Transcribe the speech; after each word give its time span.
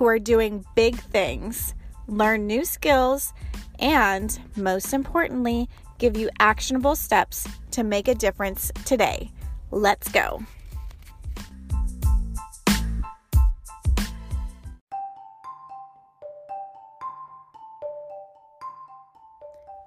who 0.00 0.06
are 0.06 0.18
doing 0.18 0.64
big 0.74 0.96
things, 0.96 1.74
learn 2.06 2.46
new 2.46 2.64
skills, 2.64 3.34
and 3.80 4.40
most 4.56 4.94
importantly, 4.94 5.68
give 5.98 6.16
you 6.16 6.30
actionable 6.38 6.96
steps 6.96 7.46
to 7.70 7.84
make 7.84 8.08
a 8.08 8.14
difference 8.14 8.72
today. 8.86 9.30
Let's 9.70 10.10
go. 10.10 10.42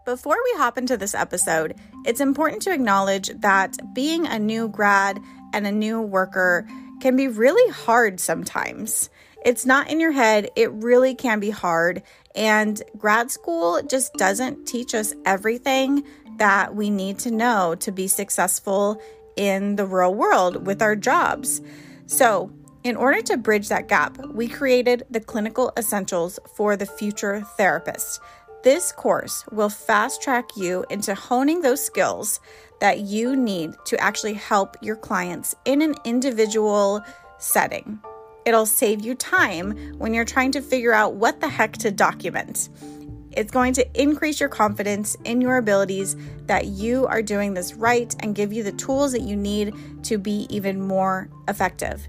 Before 0.06 0.38
we 0.44 0.60
hop 0.60 0.78
into 0.78 0.96
this 0.96 1.16
episode, 1.16 1.74
it's 2.06 2.22
important 2.22 2.62
to 2.62 2.72
acknowledge 2.72 3.30
that 3.30 3.78
being 3.96 4.28
a 4.28 4.38
new 4.38 4.68
grad 4.68 5.20
and 5.54 5.66
a 5.66 5.72
new 5.72 6.00
worker 6.00 6.68
can 7.02 7.16
be 7.16 7.28
really 7.28 7.72
hard 7.72 8.20
sometimes. 8.20 9.10
It's 9.46 9.66
not 9.66 9.90
in 9.90 10.00
your 10.00 10.14
head, 10.14 10.50
it 10.56 10.72
really 10.72 11.16
can 11.16 11.40
be 11.40 11.50
hard. 11.50 12.02
And 12.34 12.82
grad 12.98 13.30
school 13.30 13.82
just 13.82 14.14
doesn't 14.14 14.66
teach 14.66 14.96
us 14.96 15.14
everything 15.26 16.04
that 16.38 16.76
we 16.76 16.90
need 16.90 17.20
to 17.20 17.32
know 17.32 17.76
to 17.76 17.92
be 17.92 18.08
successful 18.08 19.02
in 19.36 19.76
the 19.76 19.86
real 19.86 20.14
world 20.14 20.66
with 20.66 20.82
our 20.82 20.96
jobs. 20.96 21.62
So, 22.06 22.52
in 22.84 22.96
order 22.98 23.22
to 23.22 23.38
bridge 23.38 23.70
that 23.70 23.88
gap, 23.88 24.18
we 24.28 24.48
created 24.48 25.06
the 25.10 25.22
Clinical 25.22 25.72
Essentials 25.78 26.38
for 26.56 26.76
the 26.76 26.86
Future 26.86 27.42
Therapist. 27.56 28.20
This 28.64 28.92
course 28.92 29.46
will 29.52 29.70
fast 29.70 30.22
track 30.22 30.56
you 30.56 30.86
into 30.90 31.16
honing 31.16 31.62
those 31.62 31.84
skills 31.84 32.40
that 32.80 33.00
you 33.00 33.36
need 33.36 33.74
to 33.86 34.00
actually 34.02 34.34
help 34.34 34.76
your 34.82 34.96
clients 34.96 35.56
in 35.66 35.82
an 35.82 35.96
individual 36.06 37.02
setting. 37.40 38.00
It'll 38.46 38.66
save 38.66 39.06
you 39.06 39.16
time 39.16 39.72
when 39.98 40.14
you're 40.14 40.26
trying 40.26 40.52
to 40.54 40.62
figure 40.62 40.94
out 40.94 41.16
what 41.16 41.40
the 41.40 41.48
heck 41.48 41.74
to 41.78 41.92
document. 41.92 42.70
It's 43.32 43.52
going 43.52 43.74
to 43.74 44.02
increase 44.02 44.40
your 44.40 44.50
confidence 44.50 45.16
in 45.24 45.42
your 45.42 45.58
abilities 45.58 46.16
that 46.46 46.68
you 46.68 47.08
are 47.08 47.22
doing 47.22 47.54
this 47.54 47.74
right 47.74 48.14
and 48.20 48.36
give 48.36 48.54
you 48.54 48.62
the 48.64 48.72
tools 48.74 49.12
that 49.14 49.22
you 49.22 49.36
need 49.36 49.74
to 50.04 50.18
be 50.18 50.46
even 50.50 50.80
more 50.80 51.30
effective. 51.48 52.08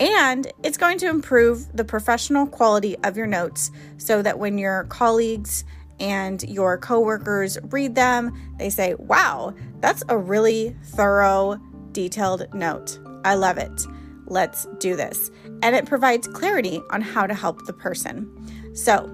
And 0.00 0.50
it's 0.64 0.76
going 0.76 0.98
to 0.98 1.08
improve 1.08 1.76
the 1.76 1.84
professional 1.84 2.46
quality 2.46 2.96
of 3.04 3.16
your 3.16 3.28
notes 3.28 3.70
so 3.98 4.22
that 4.22 4.38
when 4.38 4.58
your 4.58 4.84
colleagues 4.84 5.64
and 6.00 6.42
your 6.42 6.76
coworkers 6.78 7.56
read 7.64 7.94
them, 7.94 8.32
they 8.58 8.70
say, 8.70 8.94
wow, 8.94 9.54
that's 9.80 10.02
a 10.08 10.18
really 10.18 10.76
thorough, 10.82 11.60
detailed 11.92 12.52
note. 12.52 12.98
I 13.24 13.34
love 13.34 13.58
it. 13.58 13.86
Let's 14.26 14.66
do 14.78 14.96
this. 14.96 15.30
And 15.62 15.76
it 15.76 15.86
provides 15.86 16.26
clarity 16.28 16.82
on 16.90 17.00
how 17.00 17.26
to 17.26 17.34
help 17.34 17.66
the 17.66 17.72
person. 17.72 18.30
So, 18.74 19.10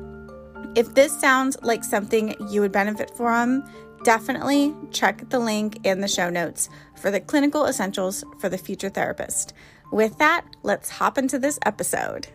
if 0.76 0.94
this 0.94 1.18
sounds 1.20 1.56
like 1.62 1.82
something 1.82 2.34
you 2.48 2.60
would 2.60 2.72
benefit 2.72 3.10
from, 3.16 3.64
definitely 4.04 4.74
check 4.92 5.28
the 5.28 5.38
link 5.38 5.84
in 5.84 6.00
the 6.00 6.08
show 6.08 6.30
notes 6.30 6.68
for 6.96 7.10
the 7.10 7.20
clinical 7.20 7.66
essentials 7.66 8.24
for 8.38 8.48
the 8.48 8.58
future 8.58 8.88
therapist. 8.88 9.52
With 9.92 10.16
that, 10.18 10.44
let's 10.62 10.88
hop 10.88 11.18
into 11.18 11.38
this 11.38 11.58
episode. 11.66 12.28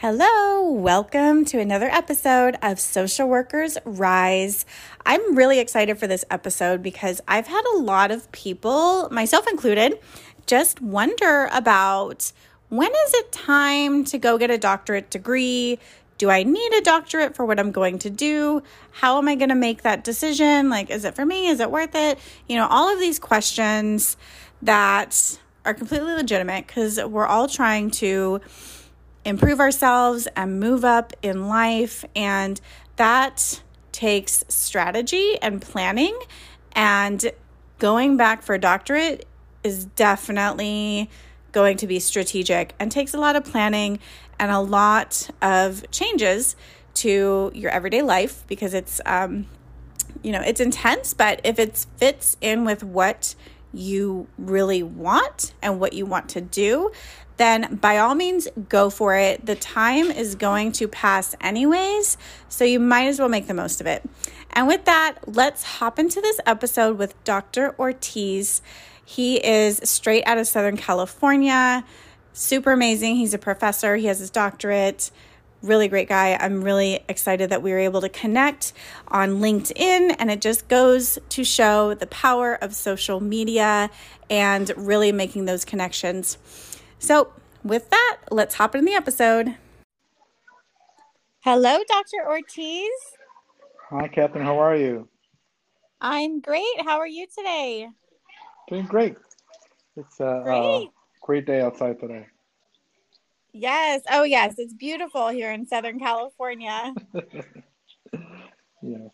Hello, 0.00 0.70
welcome 0.70 1.44
to 1.46 1.58
another 1.58 1.88
episode 1.88 2.56
of 2.62 2.78
Social 2.78 3.28
Workers 3.28 3.76
Rise. 3.84 4.64
I'm 5.04 5.34
really 5.34 5.58
excited 5.58 5.98
for 5.98 6.06
this 6.06 6.24
episode 6.30 6.84
because 6.84 7.20
I've 7.26 7.48
had 7.48 7.64
a 7.74 7.78
lot 7.78 8.12
of 8.12 8.30
people, 8.30 9.08
myself 9.10 9.48
included, 9.48 9.98
just 10.46 10.80
wonder 10.80 11.50
about 11.52 12.30
when 12.68 12.92
is 12.92 13.14
it 13.14 13.32
time 13.32 14.04
to 14.04 14.18
go 14.18 14.38
get 14.38 14.52
a 14.52 14.56
doctorate 14.56 15.10
degree? 15.10 15.80
Do 16.16 16.30
I 16.30 16.44
need 16.44 16.74
a 16.74 16.80
doctorate 16.80 17.34
for 17.34 17.44
what 17.44 17.58
I'm 17.58 17.72
going 17.72 17.98
to 17.98 18.08
do? 18.08 18.62
How 18.92 19.18
am 19.18 19.26
I 19.26 19.34
going 19.34 19.48
to 19.48 19.56
make 19.56 19.82
that 19.82 20.04
decision? 20.04 20.70
Like, 20.70 20.90
is 20.90 21.04
it 21.04 21.16
for 21.16 21.26
me? 21.26 21.48
Is 21.48 21.58
it 21.58 21.72
worth 21.72 21.96
it? 21.96 22.20
You 22.48 22.54
know, 22.54 22.68
all 22.68 22.88
of 22.88 23.00
these 23.00 23.18
questions 23.18 24.16
that 24.62 25.40
are 25.64 25.74
completely 25.74 26.14
legitimate 26.14 26.68
because 26.68 27.02
we're 27.02 27.26
all 27.26 27.48
trying 27.48 27.90
to 27.90 28.40
improve 29.28 29.60
ourselves 29.60 30.26
and 30.34 30.58
move 30.58 30.84
up 30.84 31.12
in 31.22 31.48
life. 31.48 32.04
And 32.16 32.60
that 32.96 33.62
takes 33.92 34.44
strategy 34.48 35.36
and 35.40 35.60
planning. 35.60 36.18
And 36.72 37.30
going 37.78 38.16
back 38.16 38.42
for 38.42 38.54
a 38.54 38.58
doctorate 38.58 39.26
is 39.62 39.84
definitely 39.84 41.10
going 41.52 41.76
to 41.78 41.86
be 41.86 41.98
strategic 41.98 42.74
and 42.78 42.90
takes 42.90 43.14
a 43.14 43.18
lot 43.18 43.36
of 43.36 43.44
planning 43.44 43.98
and 44.38 44.50
a 44.50 44.60
lot 44.60 45.28
of 45.42 45.88
changes 45.90 46.56
to 46.94 47.50
your 47.54 47.70
everyday 47.70 48.02
life 48.02 48.44
because 48.48 48.74
it's 48.74 49.00
um, 49.06 49.46
you 50.22 50.32
know 50.32 50.40
it's 50.40 50.60
intense 50.60 51.14
but 51.14 51.40
if 51.44 51.58
it 51.58 51.86
fits 51.96 52.36
in 52.40 52.64
with 52.64 52.82
what 52.82 53.34
you 53.72 54.26
really 54.36 54.82
want 54.82 55.54
and 55.62 55.78
what 55.78 55.92
you 55.92 56.06
want 56.06 56.28
to 56.28 56.40
do 56.40 56.90
then 57.38 57.76
by 57.76 57.98
all 57.98 58.14
means 58.14 58.48
go 58.68 58.90
for 58.90 59.16
it. 59.16 59.46
The 59.46 59.54
time 59.54 60.10
is 60.10 60.34
going 60.34 60.72
to 60.72 60.86
pass 60.86 61.34
anyways, 61.40 62.18
so 62.48 62.64
you 62.64 62.78
might 62.78 63.06
as 63.06 63.18
well 63.18 63.28
make 63.28 63.46
the 63.46 63.54
most 63.54 63.80
of 63.80 63.86
it. 63.86 64.02
And 64.52 64.66
with 64.66 64.84
that, 64.84 65.18
let's 65.26 65.62
hop 65.62 65.98
into 65.98 66.20
this 66.20 66.40
episode 66.44 66.98
with 66.98 67.22
Dr. 67.24 67.74
Ortiz. 67.78 68.60
He 69.04 69.36
is 69.36 69.80
straight 69.84 70.24
out 70.26 70.36
of 70.36 70.46
Southern 70.46 70.76
California, 70.76 71.84
super 72.32 72.72
amazing. 72.72 73.16
He's 73.16 73.34
a 73.34 73.38
professor, 73.38 73.96
he 73.96 74.06
has 74.06 74.18
his 74.18 74.30
doctorate. 74.30 75.10
Really 75.60 75.88
great 75.88 76.08
guy. 76.08 76.36
I'm 76.40 76.62
really 76.62 77.00
excited 77.08 77.50
that 77.50 77.62
we 77.62 77.72
were 77.72 77.80
able 77.80 78.00
to 78.02 78.08
connect 78.08 78.72
on 79.08 79.40
LinkedIn, 79.40 80.14
and 80.16 80.30
it 80.30 80.40
just 80.40 80.68
goes 80.68 81.18
to 81.30 81.42
show 81.42 81.94
the 81.94 82.06
power 82.06 82.54
of 82.54 82.74
social 82.74 83.18
media 83.18 83.90
and 84.30 84.70
really 84.76 85.10
making 85.10 85.46
those 85.46 85.64
connections. 85.64 86.38
So, 86.98 87.32
with 87.62 87.90
that, 87.90 88.18
let's 88.30 88.56
hop 88.56 88.74
into 88.74 88.86
the 88.86 88.96
episode. 88.96 89.54
Hello, 91.40 91.78
Dr. 91.88 92.26
Ortiz. 92.26 92.90
Hi, 93.90 94.08
Catherine. 94.08 94.44
How 94.44 94.58
are 94.58 94.76
you? 94.76 95.08
I'm 96.00 96.40
great. 96.40 96.64
How 96.84 96.98
are 96.98 97.06
you 97.06 97.26
today? 97.36 97.88
Doing 98.68 98.86
great. 98.86 99.16
It's 99.96 100.20
a 100.20 100.42
great, 100.44 100.90
great 101.22 101.46
day 101.46 101.60
outside 101.60 101.98
today. 102.00 102.26
Yes. 103.52 104.02
Oh, 104.10 104.24
yes. 104.24 104.54
It's 104.58 104.74
beautiful 104.74 105.28
here 105.28 105.52
in 105.52 105.66
Southern 105.66 105.98
California. 105.98 106.94
yes. 108.82 109.10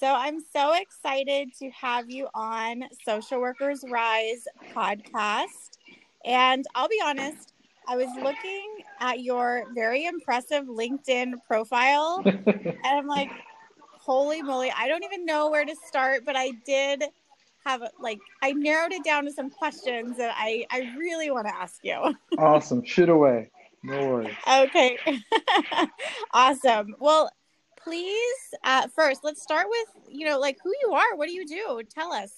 So 0.00 0.06
I'm 0.06 0.38
so 0.52 0.74
excited 0.74 1.50
to 1.60 1.70
have 1.70 2.10
you 2.10 2.28
on 2.34 2.84
Social 3.04 3.40
Workers 3.40 3.84
Rise 3.88 4.44
podcast. 4.74 5.73
And 6.24 6.64
I'll 6.74 6.88
be 6.88 7.00
honest, 7.04 7.52
I 7.86 7.96
was 7.96 8.08
looking 8.22 8.66
at 9.00 9.20
your 9.20 9.64
very 9.74 10.06
impressive 10.06 10.64
LinkedIn 10.64 11.34
profile 11.46 12.22
and 12.26 12.78
I'm 12.84 13.06
like, 13.06 13.30
holy 13.98 14.42
moly, 14.42 14.72
I 14.76 14.88
don't 14.88 15.04
even 15.04 15.24
know 15.24 15.50
where 15.50 15.64
to 15.64 15.76
start, 15.86 16.24
but 16.24 16.36
I 16.36 16.52
did 16.64 17.04
have 17.64 17.82
like 17.98 18.18
I 18.42 18.52
narrowed 18.52 18.92
it 18.92 19.04
down 19.04 19.24
to 19.24 19.32
some 19.32 19.50
questions 19.50 20.18
that 20.18 20.34
I 20.36 20.66
I 20.70 20.92
really 20.98 21.30
want 21.30 21.46
to 21.46 21.54
ask 21.54 21.80
you. 21.82 22.14
awesome. 22.38 22.84
Shoot 22.84 23.08
away. 23.08 23.50
No 23.82 24.06
worries. 24.06 24.34
Okay. 24.46 24.98
awesome. 26.32 26.94
Well, 26.98 27.30
please 27.82 28.54
uh, 28.64 28.88
first 28.94 29.20
let's 29.24 29.42
start 29.42 29.66
with 29.68 29.88
you 30.08 30.26
know 30.26 30.38
like 30.38 30.58
who 30.62 30.72
you 30.82 30.92
are. 30.92 31.16
What 31.16 31.28
do 31.28 31.34
you 31.34 31.46
do? 31.46 31.82
Tell 31.94 32.12
us. 32.12 32.32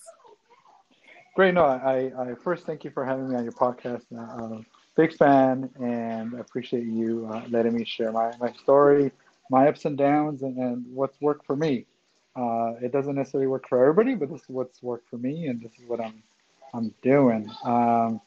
Great. 1.37 1.53
No, 1.53 1.67
I, 1.67 2.11
I 2.19 2.35
first 2.43 2.65
thank 2.65 2.83
you 2.83 2.89
for 2.91 3.05
having 3.05 3.29
me 3.29 3.37
on 3.37 3.45
your 3.45 3.53
podcast. 3.53 4.05
Uh, 4.11 4.63
big 4.97 5.15
fan, 5.15 5.69
and 5.79 6.35
I 6.35 6.39
appreciate 6.41 6.85
you 6.87 7.29
uh, 7.31 7.43
letting 7.51 7.75
me 7.75 7.85
share 7.85 8.11
my, 8.11 8.33
my 8.41 8.51
story, 8.53 9.13
my 9.51 9.69
ups 9.69 9.85
and 9.85 9.99
downs, 9.99 10.41
and, 10.41 10.57
and 10.57 10.87
what's 10.95 11.21
worked 11.21 11.45
for 11.45 11.55
me. 11.55 11.85
Uh, 12.35 12.77
it 12.81 12.91
doesn't 12.91 13.17
necessarily 13.17 13.49
work 13.49 13.69
for 13.69 13.83
everybody, 13.83 14.15
but 14.15 14.31
this 14.31 14.41
is 14.41 14.49
what's 14.49 14.83
worked 14.83 15.11
for 15.11 15.19
me, 15.19 15.49
and 15.49 15.61
this 15.61 15.73
is 15.73 15.87
what 15.87 16.01
I'm 16.01 16.23
I'm 16.73 16.95
doing. 17.03 17.51
Um, 17.65 18.23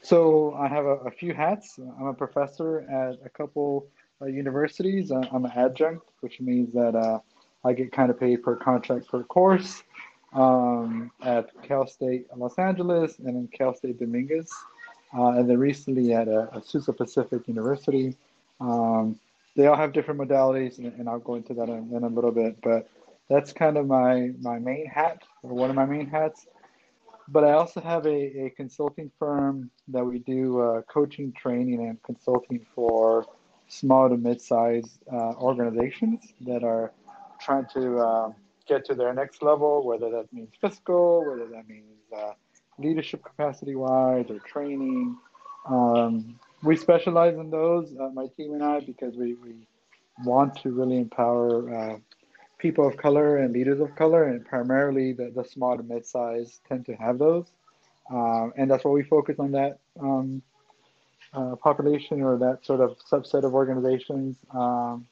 So 0.00 0.54
I 0.54 0.66
have 0.66 0.86
a, 0.86 0.96
a, 1.04 1.10
few 1.10 1.34
hats. 1.34 1.78
I'm 1.78 2.06
a 2.06 2.14
professor 2.14 2.80
at 2.90 3.18
a 3.26 3.28
couple 3.28 3.88
uh, 4.22 4.24
universities. 4.24 5.10
Uh, 5.10 5.20
I'm 5.32 5.44
an 5.44 5.52
adjunct, 5.54 6.06
which 6.20 6.40
means 6.40 6.72
that 6.72 7.20
I 7.62 7.72
get 7.74 7.92
kind 7.92 8.10
of 8.10 8.18
paid 8.18 8.42
per 8.42 8.56
contract 8.56 9.08
per 9.08 9.22
course 9.24 9.82
um, 10.34 11.10
at 11.22 11.50
Cal 11.62 11.86
State 11.86 12.26
Los 12.36 12.58
Angeles 12.58 13.18
and 13.18 13.28
then 13.28 13.48
Cal 13.52 13.74
State 13.74 13.98
Dominguez. 13.98 14.50
Uh, 15.16 15.28
and 15.30 15.48
then 15.48 15.58
recently 15.58 16.12
at 16.12 16.26
a, 16.26 16.48
Azusa 16.54 16.96
Pacific 16.96 17.46
University. 17.46 18.16
Um, 18.60 19.18
they 19.56 19.66
all 19.66 19.76
have 19.76 19.92
different 19.92 20.20
modalities, 20.20 20.78
and, 20.78 20.92
and 20.98 21.08
I'll 21.08 21.20
go 21.20 21.36
into 21.36 21.54
that 21.54 21.68
in, 21.68 21.94
in, 21.94 22.02
a 22.02 22.08
little 22.08 22.32
bit. 22.32 22.60
But 22.62 22.90
that's 23.28 23.52
kind 23.52 23.76
of 23.78 23.86
my 23.86 24.32
my 24.40 24.58
main 24.58 24.86
hat, 24.86 25.22
or 25.42 25.54
one 25.54 25.70
of 25.70 25.76
my 25.76 25.84
main 25.84 26.06
hats. 26.06 26.46
But 27.28 27.44
I 27.44 27.52
also 27.52 27.80
have 27.80 28.04
a, 28.06 28.46
a 28.46 28.50
consulting 28.50 29.10
firm 29.18 29.70
that 29.88 30.04
we 30.04 30.18
do 30.18 30.60
uh, 30.60 30.82
coaching, 30.82 31.32
training, 31.32 31.86
and 31.86 32.02
consulting 32.02 32.66
for 32.74 33.24
small 33.68 34.08
to 34.08 34.16
mid-sized 34.16 34.98
uh, 35.10 35.32
organizations 35.34 36.34
that 36.42 36.62
are 36.64 36.92
trying 37.40 37.66
to 37.74 37.98
uh, 37.98 38.32
get 38.66 38.84
to 38.86 38.94
their 38.94 39.12
next 39.12 39.42
level, 39.42 39.84
whether 39.86 40.10
that 40.10 40.32
means 40.32 40.50
fiscal, 40.60 41.24
whether 41.28 41.46
that 41.46 41.68
means 41.68 41.84
uh, 42.16 42.32
leadership 42.78 43.22
capacity 43.22 43.74
wise 43.74 44.26
or 44.30 44.38
training. 44.40 45.16
Um, 45.68 46.38
we 46.62 46.76
specialize 46.76 47.34
in 47.36 47.50
those, 47.50 47.94
uh, 48.00 48.08
my 48.08 48.26
team 48.36 48.54
and 48.54 48.62
I, 48.62 48.80
because 48.80 49.14
we, 49.16 49.34
we 49.34 49.66
want 50.24 50.56
to 50.62 50.70
really 50.70 50.98
empower 50.98 51.74
uh, 51.74 51.96
people 52.58 52.86
of 52.86 52.96
color 52.96 53.38
and 53.38 53.52
leaders 53.52 53.80
of 53.80 53.94
color, 53.96 54.24
and 54.24 54.44
primarily 54.44 55.12
the, 55.12 55.30
the 55.34 55.44
small 55.44 55.76
to 55.76 55.82
mid 55.82 56.06
size 56.06 56.60
tend 56.68 56.86
to 56.86 56.94
have 56.94 57.18
those. 57.18 57.46
Um, 58.10 58.52
and 58.56 58.70
that's 58.70 58.84
why 58.84 58.90
we 58.90 59.02
focus 59.02 59.36
on 59.38 59.52
that 59.52 59.78
um, 60.00 60.42
uh, 61.32 61.56
population 61.56 62.22
or 62.22 62.38
that 62.38 62.64
sort 62.64 62.80
of 62.80 62.96
subset 63.10 63.44
of 63.44 63.54
organizations. 63.54 64.36
Um, 64.52 65.06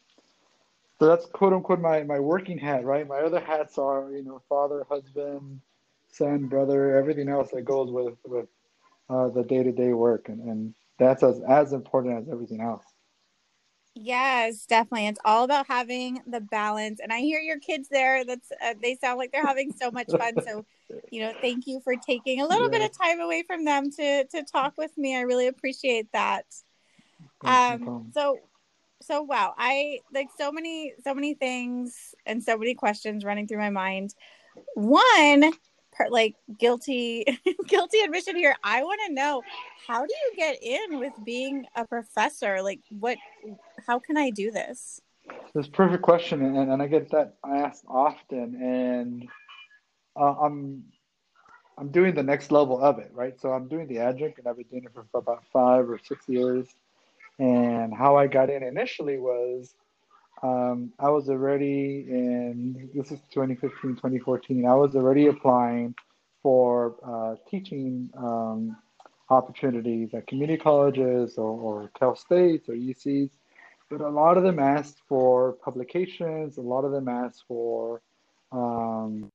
so 1.03 1.09
that's 1.09 1.27
quote 1.27 1.53
unquote 1.53 1.81
my, 1.81 2.05
my 2.05 2.21
working 2.21 2.59
hat, 2.59 2.85
right? 2.85 3.09
My 3.09 3.19
other 3.19 3.41
hats 3.41 3.77
are, 3.77 4.13
you 4.13 4.23
know, 4.23 4.41
father, 4.49 4.87
husband, 4.89 5.61
son, 6.07 6.47
brother, 6.47 6.97
everything 6.97 7.29
else 7.29 7.51
that 7.51 7.63
goes 7.63 7.91
with 7.91 8.15
with 8.25 8.47
uh, 9.11 9.29
the 9.31 9.43
day 9.43 9.65
to 9.65 9.73
day 9.73 9.95
work, 9.95 10.29
and, 10.29 10.41
and 10.49 10.75
that's 11.01 11.25
as 11.25 11.41
as 11.49 11.73
important 11.73 12.23
as 12.23 12.33
everything 12.33 12.61
else. 12.61 12.85
Yes, 13.97 14.65
definitely. 14.65 15.09
It's 15.09 15.19
all 15.25 15.43
about 15.43 15.67
having 15.67 16.23
the 16.25 16.41
balance. 16.41 17.01
And 17.03 17.13
I 17.13 17.19
hear 17.19 17.41
your 17.41 17.59
kids 17.59 17.89
there. 17.91 18.25
That's 18.25 18.53
uh, 18.65 18.75
they 18.81 18.95
sound 18.95 19.19
like 19.19 19.33
they're 19.33 19.45
having 19.45 19.73
so 19.73 19.91
much 19.91 20.07
fun. 20.09 20.35
So, 20.47 20.65
you 21.11 21.21
know, 21.21 21.33
thank 21.43 21.67
you 21.67 21.81
for 21.83 21.97
taking 21.97 22.41
a 22.41 22.47
little 22.47 22.69
yeah. 22.71 22.79
bit 22.79 22.91
of 22.91 22.97
time 22.97 23.19
away 23.19 23.43
from 23.43 23.65
them 23.65 23.91
to 23.91 24.25
to 24.25 24.45
talk 24.45 24.75
with 24.79 24.97
me. 24.97 25.17
I 25.17 25.23
really 25.23 25.49
appreciate 25.49 26.13
that. 26.13 26.45
Um, 27.45 28.13
so 28.15 28.39
so 29.03 29.23
wow, 29.23 29.55
I 29.57 30.01
like 30.13 30.29
so 30.37 30.51
many 30.53 30.95
so 31.05 31.15
many 31.15 31.35
things 31.35 32.15
and 32.27 32.43
so 32.43 32.57
many 32.57 32.75
questions 32.75 33.25
running 33.25 33.47
through 33.47 33.59
my 33.59 33.71
mind. 33.71 34.15
One, 34.75 35.53
part 35.93 36.11
like 36.11 36.35
guilty 36.59 37.25
guilty 37.69 38.01
admission 38.01 38.37
here 38.37 38.55
i 38.65 38.83
want 38.83 39.01
to 39.07 39.13
know 39.13 39.43
how 39.87 40.05
do 40.05 40.15
you 40.15 40.37
get 40.37 40.63
in 40.63 40.99
with 40.99 41.13
being 41.25 41.65
a 41.77 41.87
professor? 41.87 42.63
Like 42.63 42.81
what 42.99 43.19
how 43.87 43.99
can 43.99 44.17
i 44.17 44.31
do 44.31 44.51
this? 44.51 45.01
This 45.55 45.69
perfect 45.69 46.03
question 46.03 46.43
and, 46.43 46.73
and 46.73 46.83
i 46.83 46.87
get 46.87 47.11
that 47.11 47.35
asked 47.47 47.85
often 47.89 48.57
and 48.61 49.29
uh, 50.19 50.35
i'm 50.41 50.85
i'm 51.79 51.91
doing 51.91 52.15
the 52.15 52.23
next 52.23 52.51
level 52.51 52.83
of 52.83 52.99
it 52.99 53.11
right? 53.13 53.39
So 53.41 53.53
i'm 53.53 53.69
doing 53.69 53.87
the 53.87 53.99
adjunct 53.99 54.39
and 54.39 54.47
i've 54.47 54.57
been 54.57 54.67
doing 54.67 54.85
it 54.85 54.93
for 54.95 55.07
about 55.15 55.45
five 55.53 55.89
or 55.89 55.99
six 55.99 56.29
years 56.29 56.67
and 57.43 57.93
how 57.95 58.17
i 58.17 58.27
got 58.27 58.49
in 58.51 58.63
initially 58.63 59.19
was 59.19 59.75
um, 60.43 60.93
I 60.99 61.09
was 61.09 61.29
already 61.29 62.05
in, 62.09 62.91
this 62.95 63.13
is 63.13 63.21
2015, 63.33 63.93
2014, 63.93 64.67
I 64.67 64.75
was 64.75 64.97
already 64.97 65.29
applying 65.29 65.95
for 66.43 66.97
uh, 67.07 67.37
teaching 67.49 68.11
um, 68.19 68.77
opportunities 69.31 70.13
at 70.15 70.27
community 70.27 70.61
colleges 70.61 71.39
or, 71.39 71.51
or 71.51 71.91
Cal 71.99 72.17
States 72.17 72.69
or 72.69 72.75
UCs. 72.75 73.31
But 73.89 74.01
a 74.01 74.09
lot 74.09 74.37
of 74.37 74.43
them 74.43 74.59
asked 74.59 74.99
for 75.09 75.53
publications, 75.65 76.57
a 76.57 76.61
lot 76.61 76.85
of 76.85 76.91
them 76.91 77.09
asked 77.09 77.45
for 77.47 78.03
um, 78.51 79.31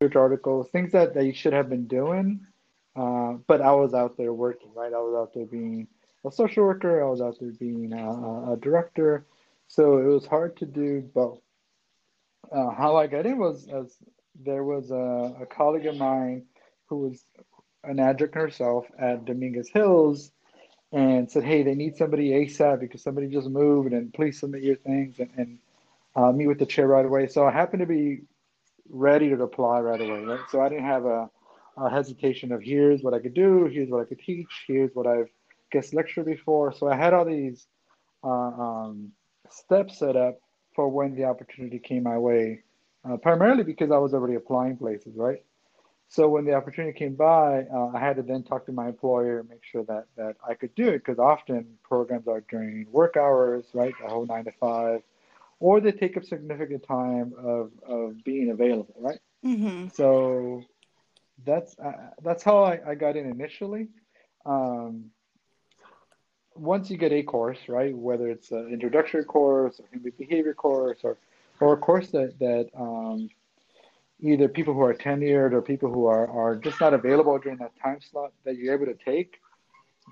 research 0.00 0.14
articles, 0.14 0.68
things 0.70 0.92
that 0.92 1.14
they 1.14 1.32
should 1.32 1.52
have 1.52 1.68
been 1.68 1.86
doing. 1.88 2.46
Uh, 2.94 3.38
but 3.48 3.60
I 3.60 3.72
was 3.72 3.92
out 3.92 4.16
there 4.16 4.32
working, 4.32 4.70
right? 4.76 4.92
I 4.92 4.98
was 4.98 5.16
out 5.16 5.34
there 5.34 5.46
being 5.46 5.88
a 6.24 6.30
social 6.30 6.64
worker, 6.64 7.02
I 7.02 7.08
was 7.08 7.20
out 7.20 7.36
there 7.40 7.52
being 7.52 7.92
a, 7.92 8.52
a 8.52 8.56
director. 8.56 9.26
So 9.68 9.98
it 9.98 10.06
was 10.06 10.26
hard 10.26 10.56
to 10.58 10.66
do 10.66 11.00
both. 11.14 11.40
Uh, 12.50 12.70
how 12.70 12.96
I 12.96 13.06
got 13.06 13.26
in 13.26 13.38
was 13.38 13.66
as 13.68 13.96
there 14.44 14.64
was 14.64 14.90
a, 14.90 15.42
a 15.42 15.46
colleague 15.46 15.86
of 15.86 15.96
mine 15.96 16.44
who 16.86 16.98
was 16.98 17.24
an 17.84 17.98
adjunct 17.98 18.34
herself 18.34 18.86
at 18.98 19.24
Dominguez 19.24 19.68
Hills 19.68 20.30
and 20.92 21.30
said, 21.30 21.44
Hey, 21.44 21.62
they 21.62 21.74
need 21.74 21.96
somebody 21.96 22.30
ASAP 22.30 22.80
because 22.80 23.02
somebody 23.02 23.28
just 23.28 23.48
moved 23.48 23.92
and 23.92 24.12
please 24.12 24.38
submit 24.38 24.62
your 24.62 24.76
things 24.76 25.18
and, 25.18 25.30
and 25.36 25.58
uh, 26.14 26.30
meet 26.30 26.46
with 26.46 26.58
the 26.58 26.66
chair 26.66 26.86
right 26.86 27.06
away. 27.06 27.26
So 27.26 27.46
I 27.46 27.50
happened 27.50 27.80
to 27.80 27.86
be 27.86 28.20
ready 28.90 29.30
to 29.30 29.42
apply 29.42 29.80
right 29.80 30.00
away. 30.00 30.24
Right? 30.24 30.40
So 30.50 30.60
I 30.60 30.68
didn't 30.68 30.84
have 30.84 31.06
a, 31.06 31.30
a 31.78 31.90
hesitation 31.90 32.52
of 32.52 32.62
here's 32.62 33.02
what 33.02 33.14
I 33.14 33.18
could 33.18 33.34
do, 33.34 33.64
here's 33.66 33.88
what 33.88 34.02
I 34.02 34.04
could 34.04 34.20
teach, 34.20 34.64
here's 34.66 34.90
what 34.94 35.06
I've 35.06 35.30
guest 35.72 35.94
lectured 35.94 36.26
before. 36.26 36.72
So 36.72 36.88
I 36.88 36.96
had 36.96 37.12
all 37.14 37.24
these 37.24 37.66
uh, 38.22 38.28
um, 38.28 39.12
steps 39.50 39.98
set 39.98 40.16
up 40.16 40.38
for 40.74 40.88
when 40.88 41.14
the 41.14 41.24
opportunity 41.24 41.78
came 41.78 42.04
my 42.04 42.18
way, 42.18 42.62
uh, 43.08 43.16
primarily 43.16 43.64
because 43.64 43.90
I 43.90 43.98
was 43.98 44.14
already 44.14 44.36
applying 44.36 44.76
places, 44.76 45.14
right? 45.16 45.42
So 46.08 46.28
when 46.28 46.44
the 46.44 46.52
opportunity 46.52 46.96
came 46.96 47.14
by, 47.14 47.64
uh, 47.72 47.90
I 47.94 47.98
had 47.98 48.16
to 48.16 48.22
then 48.22 48.42
talk 48.42 48.66
to 48.66 48.72
my 48.72 48.88
employer 48.88 49.40
and 49.40 49.48
make 49.48 49.64
sure 49.64 49.82
that 49.84 50.04
that 50.16 50.36
I 50.46 50.52
could 50.52 50.74
do 50.74 50.88
it 50.88 50.98
because 50.98 51.18
often 51.18 51.66
programs 51.82 52.28
are 52.28 52.42
during 52.50 52.86
work 52.90 53.16
hours, 53.16 53.64
right, 53.72 53.94
the 53.98 54.08
whole 54.08 54.26
nine 54.26 54.44
to 54.44 54.52
five, 54.60 55.00
or 55.58 55.80
they 55.80 55.92
take 55.92 56.18
up 56.18 56.24
significant 56.24 56.84
time 56.86 57.32
of 57.38 57.70
of 57.88 58.22
being 58.24 58.50
available, 58.50 58.94
right? 58.98 59.20
Mm-hmm. 59.42 59.88
So 59.88 60.62
that's 61.46 61.78
uh, 61.78 62.10
that's 62.22 62.42
how 62.42 62.62
I, 62.62 62.78
I 62.90 62.94
got 62.94 63.16
in 63.16 63.30
initially. 63.30 63.88
Um, 64.44 65.06
once 66.54 66.90
you 66.90 66.96
get 66.96 67.12
a 67.12 67.22
course, 67.22 67.58
right, 67.68 67.96
whether 67.96 68.28
it's 68.28 68.50
an 68.50 68.68
introductory 68.72 69.24
course 69.24 69.80
or 69.80 69.84
human 69.92 70.12
behavior 70.18 70.54
course 70.54 70.98
or 71.02 71.16
or 71.60 71.74
a 71.74 71.76
course 71.76 72.10
that 72.10 72.38
that 72.38 72.68
um, 72.78 73.28
either 74.20 74.48
people 74.48 74.72
who 74.72 74.82
are 74.82 74.94
tenured 74.94 75.52
or 75.52 75.60
people 75.60 75.92
who 75.92 76.06
are, 76.06 76.28
are 76.28 76.54
just 76.56 76.80
not 76.80 76.94
available 76.94 77.36
during 77.38 77.58
that 77.58 77.72
time 77.82 77.98
slot 78.00 78.32
that 78.44 78.56
you're 78.56 78.74
able 78.74 78.86
to 78.86 78.96
take, 79.04 79.40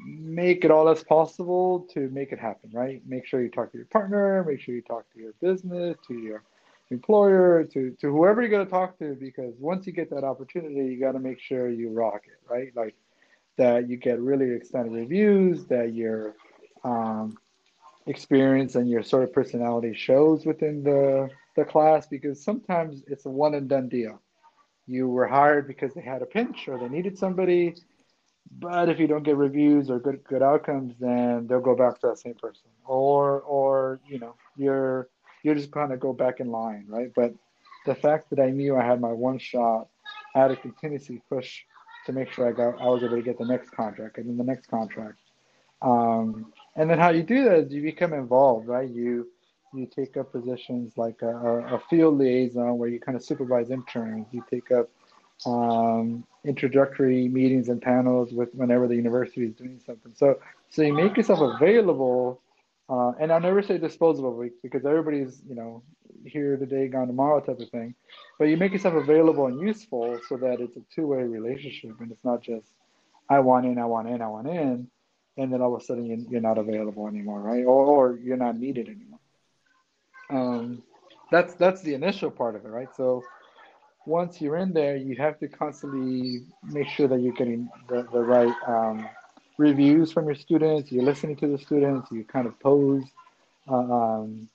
make 0.05 0.65
it 0.65 0.71
all 0.71 0.89
as 0.89 1.03
possible 1.05 1.87
to 1.93 2.09
make 2.11 2.33
it 2.33 2.39
happen, 2.39 2.71
right? 2.73 3.03
Make 3.07 3.25
sure 3.25 3.41
you 3.41 3.51
talk 3.51 3.71
to 3.73 3.79
your 3.79 3.87
partner, 3.87 4.45
make 4.45 4.61
sure 4.61 4.75
you 4.75 4.83
talk 4.83 5.05
to 5.15 5.21
your 5.21 5.33
business, 5.41 5.97
to 6.09 6.15
your 6.15 6.43
employer, 6.91 7.65
to, 7.73 7.97
to 8.01 8.11
whoever 8.11 8.41
you're 8.41 8.51
going 8.51 8.67
to 8.67 8.71
talk 8.71 8.99
to, 8.99 9.15
because 9.15 9.55
once 9.59 9.87
you 9.87 9.93
get 9.93 10.11
that 10.11 10.25
opportunity, 10.25 10.87
you 10.93 10.99
got 10.99 11.13
to 11.13 11.21
make 11.21 11.39
sure 11.39 11.69
you 11.69 11.91
rock 11.91 12.23
it, 12.27 12.41
right? 12.53 12.73
Like 12.75 12.97
that 13.61 13.91
you 13.91 13.97
get 13.99 14.19
really 14.21 14.51
extended 14.53 14.93
reviews, 14.93 15.67
that 15.67 15.93
your 15.93 16.35
um, 16.83 17.37
experience 18.07 18.75
and 18.75 18.89
your 18.89 19.03
sort 19.03 19.23
of 19.23 19.35
personality 19.35 19.93
shows 19.95 20.47
within 20.47 20.83
the, 20.83 21.29
the 21.57 21.65
class, 21.65 22.07
because 22.07 22.43
sometimes 22.43 23.03
it's 23.07 23.27
a 23.27 23.29
one 23.29 23.55
and 23.55 23.69
done 23.69 23.87
deal. 23.91 24.23
You 24.87 25.09
were 25.09 25.27
hired 25.27 25.69
because 25.69 25.93
they 25.93 26.01
had 26.01 26.23
a 26.23 26.27
pinch 26.27 26.69
or 26.69 26.79
they 26.79 26.89
needed 26.89 27.19
somebody, 27.19 27.75
but 28.51 28.89
if 28.89 28.99
you 28.99 29.07
don't 29.07 29.25
get 29.25 29.37
reviews 29.37 29.91
or 29.91 30.01
good 30.01 30.25
good 30.25 30.43
outcomes, 30.43 30.95
then 30.99 31.47
they'll 31.47 31.61
go 31.61 31.77
back 31.77 32.01
to 32.01 32.07
that 32.09 32.19
same 32.19 32.35
person. 32.35 32.71
Or 32.87 33.41
or 33.43 34.01
you 34.09 34.19
know 34.19 34.35
you're 34.57 35.09
you're 35.45 35.55
just 35.55 35.71
gonna 35.71 35.99
go 35.99 36.13
back 36.13 36.41
in 36.41 36.51
line, 36.51 36.87
right? 36.89 37.13
But 37.15 37.35
the 37.87 37.95
fact 37.95 38.31
that 38.31 38.41
I 38.41 38.51
knew 38.51 38.75
I 38.77 38.85
had 38.85 39.01
my 39.01 39.13
one 39.13 39.39
shot, 39.39 39.89
I 40.35 40.41
had 40.41 40.51
a 40.51 40.57
contingency 40.57 41.23
push 41.29 41.61
to 42.07 42.13
make 42.13 42.33
sure 42.33 42.49
I 42.49 42.53
got 42.53 42.81
I 42.81 42.87
was 42.87 43.03
able 43.03 43.17
to 43.17 43.23
get 43.23 43.39
the 43.39 43.45
next 43.45 43.71
contract 43.71 44.19
and 44.19 44.29
then 44.29 44.37
the 44.37 44.45
next 44.45 44.69
contract. 44.69 45.19
Um, 45.83 46.53
and 46.77 46.89
then 46.89 46.99
how 46.99 47.11
you 47.11 47.23
do 47.23 47.45
that 47.45 47.59
is 47.59 47.73
you 47.73 47.83
become 47.83 48.13
involved, 48.13 48.69
right? 48.69 48.89
You 48.89 49.29
you 49.73 49.87
take 49.87 50.17
up 50.17 50.33
positions 50.33 50.95
like 50.97 51.23
a, 51.23 51.29
a 51.29 51.83
field 51.89 52.19
liaison 52.19 52.77
where 52.77 52.89
you 52.89 52.99
kind 52.99 53.17
of 53.17 53.25
supervise 53.25 53.71
interns. 53.71 54.27
You 54.33 54.45
take 54.51 54.71
up 54.73 54.91
um, 55.47 56.25
introductory 56.45 57.29
meetings 57.29 57.69
and 57.69 57.81
panels 57.81 58.33
with 58.33 58.53
whenever 58.55 58.89
the 58.89 58.97
university 58.97 59.47
is 59.47 59.55
doing 59.55 59.81
something. 59.85 60.13
So 60.15 60.39
so 60.71 60.83
you 60.83 60.93
make 60.93 61.17
yourself 61.17 61.41
available. 61.41 62.41
Uh, 62.91 63.13
and 63.21 63.33
I'll 63.33 63.41
never 63.41 63.63
say 63.63 63.79
disposable 63.79 64.45
because 64.63 64.85
everybody's 64.85 65.41
you 65.49 65.55
know 65.55 65.83
here 66.25 66.57
today, 66.57 66.89
gone 66.89 67.07
tomorrow 67.07 67.41
type 67.41 67.61
of 67.61 67.69
thing. 67.71 67.95
But 68.39 68.47
you 68.47 68.57
make 68.57 68.73
yourself 68.73 68.95
available 68.95 69.47
and 69.47 69.61
useful 69.61 70.21
so 70.29 70.37
that 70.39 70.61
it's 70.61 70.77
a 70.77 70.81
two 70.95 71.07
way 71.07 71.23
relationship 71.23 72.01
and 72.01 72.11
it's 72.11 72.25
not 72.25 72.43
just 72.43 72.67
I 73.29 73.39
want 73.41 73.67
in, 73.67 73.79
I 73.79 73.85
want 73.87 74.09
in, 74.09 74.21
I 74.21 74.29
want 74.29 74.49
in, 74.49 74.89
and 75.37 75.53
then 75.53 75.63
all 75.63 75.75
of 75.75 75.81
a 75.81 75.85
sudden 75.85 76.27
you're 76.29 76.41
not 76.41 76.59
available 76.59 77.07
anymore, 77.07 77.41
right? 77.41 77.65
Or, 77.65 77.85
or 77.85 78.19
you're 78.23 78.37
not 78.37 78.59
needed 78.59 78.89
anymore. 78.89 79.21
Um, 80.31 80.83
that's 81.31 81.55
that's 81.55 81.83
the 81.83 81.95
initial 81.95 82.31
part 82.31 82.57
of 82.57 82.65
it, 82.65 82.69
right? 82.69 82.89
So 82.97 83.23
once 84.07 84.41
you're 84.41 84.57
in 84.57 84.73
there, 84.73 84.97
you 84.97 85.15
have 85.17 85.39
to 85.39 85.49
constantly 85.49 86.41
make 86.65 86.89
sure 86.89 87.07
that 87.07 87.21
you're 87.21 87.35
getting 87.35 87.69
the, 87.89 88.07
the 88.13 88.21
right 88.21 88.55
um, 88.67 89.09
reviews 89.61 90.11
from 90.11 90.25
your 90.25 90.35
students. 90.35 90.91
You're 90.91 91.05
listening 91.05 91.37
to 91.37 91.47
the 91.47 91.59
students. 91.59 92.11
You 92.11 92.25
kind 92.25 92.47
of 92.47 92.59
pose 92.61 93.05
um, 93.69 94.49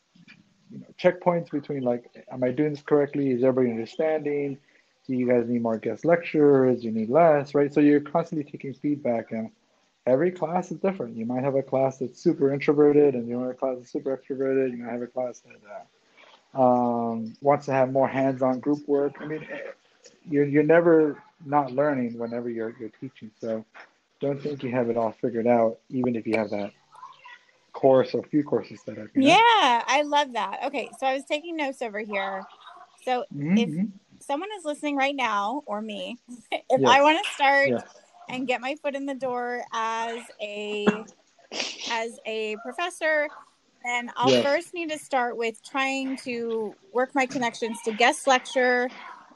you 0.72 0.80
know, 0.80 0.88
checkpoints 1.00 1.52
between 1.52 1.84
like, 1.84 2.26
am 2.32 2.44
I 2.44 2.52
doing 2.52 2.72
this 2.72 2.82
correctly? 2.82 3.32
Is 3.32 3.44
everybody 3.44 3.70
understanding? 3.72 4.58
Do 5.06 5.14
you 5.14 5.28
guys 5.28 5.48
need 5.48 5.62
more 5.62 5.78
guest 5.78 6.04
lecturers? 6.06 6.84
You 6.84 6.92
need 6.92 7.10
less? 7.10 7.54
Right. 7.54 7.72
So 7.72 7.80
you're 7.80 8.02
constantly 8.02 8.50
taking 8.52 8.74
feedback, 8.74 9.32
and 9.32 9.52
every 10.08 10.32
class 10.32 10.72
is 10.72 10.80
different. 10.80 11.16
You 11.16 11.28
might 11.28 11.44
have 11.44 11.54
a 11.54 11.62
class 11.62 12.00
that's 12.00 12.20
super 12.20 12.52
introverted, 12.52 13.14
and 13.14 13.30
you 13.30 13.38
want 13.38 13.52
a 13.52 13.54
class 13.54 13.76
that's 13.78 13.92
super 13.92 14.18
extroverted. 14.18 14.72
You 14.72 14.84
might 14.84 14.92
have 14.92 15.04
a 15.04 15.08
class 15.08 15.42
that 15.42 15.62
uh, 16.60 16.64
um, 16.64 17.36
wants 17.42 17.68
to 17.68 17.74
have 17.74 17.92
more 17.92 18.08
hands-on 18.08 18.60
group 18.60 18.88
work. 18.88 19.14
I 19.22 19.28
mean, 19.28 19.48
you're 20.28 20.46
you're 20.46 20.64
never 20.64 21.22
not 21.46 21.72
learning 21.72 22.18
whenever 22.18 22.50
you're 22.50 22.74
you're 22.80 22.96
teaching. 23.00 23.30
So 23.40 23.64
don't 24.26 24.42
think 24.42 24.64
you 24.64 24.72
have 24.72 24.90
it 24.90 24.98
all 24.98 25.14
figured 25.22 25.48
out, 25.48 25.80
even 25.90 26.16
if 26.16 26.26
you 26.26 26.38
have 26.38 26.50
that 26.52 26.72
course 27.74 28.14
or 28.14 28.20
a 28.20 28.28
few 28.28 28.44
courses 28.44 28.82
set 28.86 28.98
up. 28.98 29.08
Yeah, 29.16 29.36
I 29.40 30.04
love 30.06 30.34
that. 30.34 30.60
Okay, 30.66 30.90
so 31.00 31.06
I 31.06 31.14
was 31.14 31.26
taking 31.26 31.56
notes 31.56 31.82
over 31.82 32.00
here. 32.00 32.44
So 33.04 33.26
mm-hmm. 33.34 33.58
if 33.58 33.70
mm-hmm. 33.70 33.86
someone 34.20 34.50
is 34.58 34.66
listening 34.66 34.96
right 34.96 35.16
now, 35.16 35.64
or 35.66 35.82
me, 35.82 36.18
if 36.52 36.82
yes. 36.82 36.90
I 36.90 37.02
want 37.02 37.24
to 37.24 37.34
start 37.34 37.70
yes. 37.70 37.84
and 38.30 38.48
get 38.48 38.62
my 38.62 38.76
foot 38.82 38.96
in 38.96 39.06
the 39.06 39.16
door 39.16 39.64
as 39.74 40.20
a 40.42 40.88
as 41.92 42.20
a 42.26 42.58
professor 42.64 43.30
then 43.86 44.10
I'll 44.18 44.32
yes. 44.32 44.44
first 44.44 44.74
need 44.74 44.90
to 44.90 44.98
start 44.98 45.38
with 45.38 45.64
trying 45.64 46.18
to 46.18 46.74
work 46.92 47.14
my 47.14 47.28
connections 47.28 47.78
to 47.86 47.92
guest 47.92 48.26
lecture, 48.26 48.90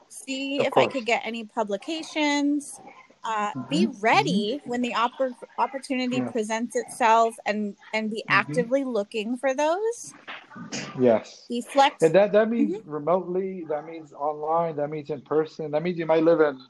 see 0.08 0.58
of 0.58 0.66
if 0.66 0.72
course. 0.72 0.86
I 0.86 0.90
could 0.90 1.06
get 1.06 1.22
any 1.24 1.44
publications, 1.44 2.80
uh, 3.24 3.50
mm-hmm. 3.50 3.68
be 3.68 3.88
ready 4.00 4.58
mm-hmm. 4.58 4.70
when 4.70 4.82
the 4.82 4.92
oppor- 4.92 5.34
opportunity 5.58 6.18
yeah. 6.18 6.30
presents 6.30 6.76
itself, 6.76 7.34
and 7.46 7.76
and 7.94 8.10
be 8.10 8.18
mm-hmm. 8.18 8.32
actively 8.32 8.84
looking 8.84 9.36
for 9.36 9.54
those. 9.54 10.14
Yes. 10.98 11.46
Be 11.48 11.60
flexible. 11.60 12.06
And 12.06 12.14
that 12.14 12.32
that 12.32 12.50
means 12.50 12.76
mm-hmm. 12.76 12.90
remotely. 12.90 13.64
That 13.68 13.86
means 13.86 14.12
online. 14.12 14.76
That 14.76 14.90
means 14.90 15.10
in 15.10 15.20
person. 15.22 15.70
That 15.70 15.82
means 15.82 15.98
you 15.98 16.06
might 16.06 16.22
live 16.22 16.40
in 16.40 16.60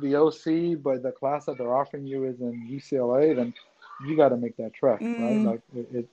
the 0.00 0.16
OC, 0.16 0.82
but 0.82 1.02
the 1.02 1.12
class 1.12 1.46
that 1.46 1.58
they're 1.58 1.74
offering 1.74 2.06
you 2.06 2.24
is 2.24 2.40
in 2.40 2.68
UCLA. 2.68 3.36
Then 3.36 3.54
you 4.06 4.16
got 4.16 4.30
to 4.30 4.36
make 4.36 4.56
that 4.56 4.74
trek, 4.74 5.00
right? 5.00 5.10
Mm. 5.10 5.44
Like 5.44 5.60
it, 5.74 5.88
it 5.92 6.08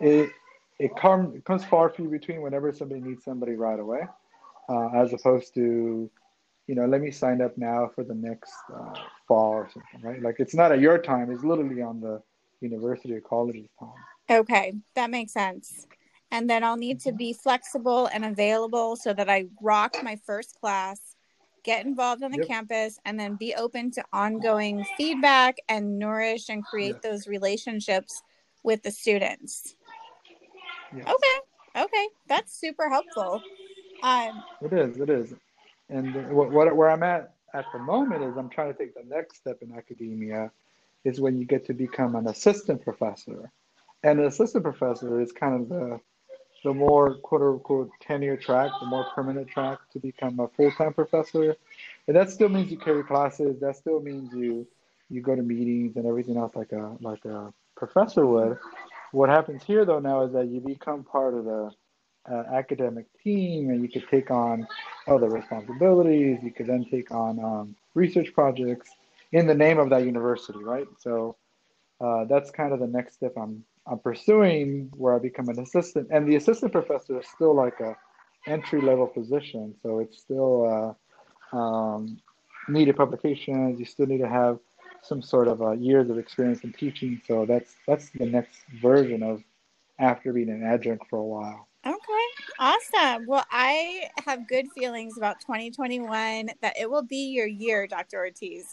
it 0.00 0.30
it, 0.78 0.96
come, 0.96 1.34
it 1.34 1.44
comes 1.44 1.64
far 1.64 1.90
few 1.90 2.08
between 2.08 2.40
whenever 2.40 2.72
somebody 2.72 3.00
needs 3.00 3.24
somebody 3.24 3.56
right 3.56 3.78
away, 3.78 4.02
uh, 4.68 4.88
as 4.94 5.12
opposed 5.12 5.54
to, 5.54 6.10
you 6.68 6.74
know, 6.74 6.84
let 6.86 7.00
me 7.00 7.10
sign 7.10 7.40
up 7.40 7.56
now 7.56 7.90
for 7.94 8.04
the 8.04 8.14
next 8.14 8.52
uh, 8.72 8.94
fall 9.26 9.52
or 9.52 9.68
something, 9.72 10.02
right? 10.02 10.22
Like 10.22 10.36
it's 10.38 10.54
not 10.54 10.70
at 10.70 10.80
your 10.80 10.98
time; 10.98 11.32
it's 11.32 11.42
literally 11.42 11.82
on 11.82 12.00
the 12.00 12.22
university 12.60 13.14
or 13.14 13.22
college's 13.22 13.70
time. 13.80 14.38
Okay, 14.38 14.74
that 14.94 15.10
makes 15.10 15.32
sense. 15.32 15.86
And 16.30 16.48
then 16.48 16.62
I'll 16.62 16.76
need 16.76 17.00
to 17.00 17.12
be 17.12 17.32
flexible 17.32 18.06
and 18.12 18.22
available 18.22 18.96
so 18.96 19.14
that 19.14 19.30
I 19.30 19.46
rock 19.62 19.96
my 20.02 20.16
first 20.26 20.60
class, 20.60 21.16
get 21.64 21.86
involved 21.86 22.22
on 22.22 22.32
the 22.32 22.38
yep. 22.38 22.46
campus, 22.46 22.98
and 23.06 23.18
then 23.18 23.36
be 23.36 23.54
open 23.54 23.90
to 23.92 24.04
ongoing 24.12 24.84
feedback 24.98 25.56
and 25.70 25.98
nourish 25.98 26.50
and 26.50 26.62
create 26.66 26.96
yes. 26.96 27.02
those 27.02 27.26
relationships 27.26 28.22
with 28.62 28.82
the 28.82 28.90
students. 28.90 29.74
Yes. 30.94 31.06
Okay. 31.06 31.82
Okay. 31.84 32.08
That's 32.26 32.52
super 32.52 32.90
helpful. 32.90 33.42
Um, 34.02 34.42
it 34.60 34.74
is. 34.74 35.00
It 35.00 35.08
is. 35.08 35.34
And 35.88 36.30
what, 36.34 36.50
what, 36.50 36.74
where 36.76 36.90
I'm 36.90 37.02
at 37.02 37.34
at 37.54 37.64
the 37.72 37.78
moment 37.78 38.22
is 38.22 38.36
I'm 38.36 38.50
trying 38.50 38.72
to 38.72 38.78
take 38.78 38.94
the 38.94 39.04
next 39.08 39.36
step 39.38 39.58
in 39.62 39.72
academia 39.72 40.50
is 41.04 41.20
when 41.20 41.38
you 41.38 41.44
get 41.44 41.64
to 41.66 41.72
become 41.72 42.14
an 42.16 42.28
assistant 42.28 42.82
professor. 42.82 43.50
And 44.02 44.20
an 44.20 44.26
assistant 44.26 44.64
professor 44.64 45.20
is 45.20 45.32
kind 45.32 45.54
of 45.60 45.68
the 45.68 46.00
the 46.64 46.74
more 46.74 47.14
quote 47.14 47.40
unquote 47.40 47.90
tenure 48.00 48.36
track, 48.36 48.70
the 48.80 48.86
more 48.86 49.06
permanent 49.14 49.48
track 49.48 49.78
to 49.92 49.98
become 50.00 50.40
a 50.40 50.48
full 50.48 50.70
time 50.72 50.92
professor. 50.92 51.56
And 52.06 52.16
that 52.16 52.30
still 52.30 52.48
means 52.48 52.70
you 52.70 52.78
carry 52.78 53.04
classes. 53.04 53.60
That 53.60 53.76
still 53.76 54.00
means 54.00 54.32
you 54.34 54.66
you 55.08 55.22
go 55.22 55.34
to 55.34 55.42
meetings 55.42 55.96
and 55.96 56.06
everything 56.06 56.36
else 56.36 56.54
like 56.54 56.72
a 56.72 56.96
like 57.00 57.24
a 57.24 57.52
professor 57.76 58.26
would. 58.26 58.58
What 59.12 59.30
happens 59.30 59.62
here, 59.62 59.84
though, 59.84 60.00
now 60.00 60.22
is 60.24 60.32
that 60.32 60.48
you 60.48 60.60
become 60.60 61.02
part 61.02 61.34
of 61.34 61.44
the 61.44 61.70
uh, 62.30 62.44
academic 62.54 63.06
team 63.22 63.70
and 63.70 63.82
you 63.82 63.88
could 63.88 64.08
take 64.08 64.30
on 64.30 64.66
other 65.06 65.28
responsibilities. 65.28 66.38
You 66.42 66.52
could 66.52 66.66
then 66.66 66.84
take 66.90 67.10
on 67.10 67.42
um, 67.42 67.76
research 67.94 68.32
projects 68.34 68.90
in 69.32 69.46
the 69.46 69.54
name 69.54 69.78
of 69.78 69.90
that 69.90 70.04
university, 70.04 70.62
right? 70.62 70.86
So 70.98 71.36
uh, 72.00 72.24
that's 72.24 72.50
kind 72.50 72.72
of 72.72 72.80
the 72.80 72.86
next 72.86 73.14
step 73.14 73.32
I'm, 73.36 73.64
I'm 73.86 73.98
pursuing 73.98 74.90
where 74.96 75.14
I 75.14 75.18
become 75.18 75.48
an 75.48 75.60
assistant. 75.60 76.08
And 76.10 76.26
the 76.28 76.36
assistant 76.36 76.72
professor 76.72 77.18
is 77.20 77.26
still 77.28 77.54
like 77.54 77.80
a 77.80 77.96
entry 78.46 78.80
level 78.80 79.06
position. 79.06 79.74
So 79.82 79.98
it's 79.98 80.18
still 80.18 80.96
uh, 81.52 81.56
um, 81.56 82.20
needed 82.68 82.96
publications. 82.96 83.78
You 83.78 83.86
still 83.86 84.06
need 84.06 84.18
to 84.18 84.28
have 84.28 84.58
some 85.02 85.22
sort 85.22 85.48
of 85.48 85.62
uh, 85.62 85.72
years 85.72 86.10
of 86.10 86.18
experience 86.18 86.64
in 86.64 86.72
teaching. 86.72 87.20
So 87.26 87.46
that's 87.46 87.74
that's 87.86 88.10
the 88.10 88.26
next 88.26 88.58
version 88.80 89.22
of 89.22 89.42
after 89.98 90.32
being 90.32 90.50
an 90.50 90.64
adjunct 90.64 91.06
for 91.08 91.18
a 91.18 91.24
while. 91.24 91.67
Awesome. 92.58 93.26
Well, 93.26 93.44
I 93.50 94.08
have 94.26 94.48
good 94.48 94.66
feelings 94.72 95.16
about 95.16 95.40
2021 95.40 96.50
that 96.60 96.76
it 96.78 96.90
will 96.90 97.02
be 97.02 97.28
your 97.30 97.46
year, 97.46 97.86
Dr. 97.86 98.18
Ortiz. 98.18 98.66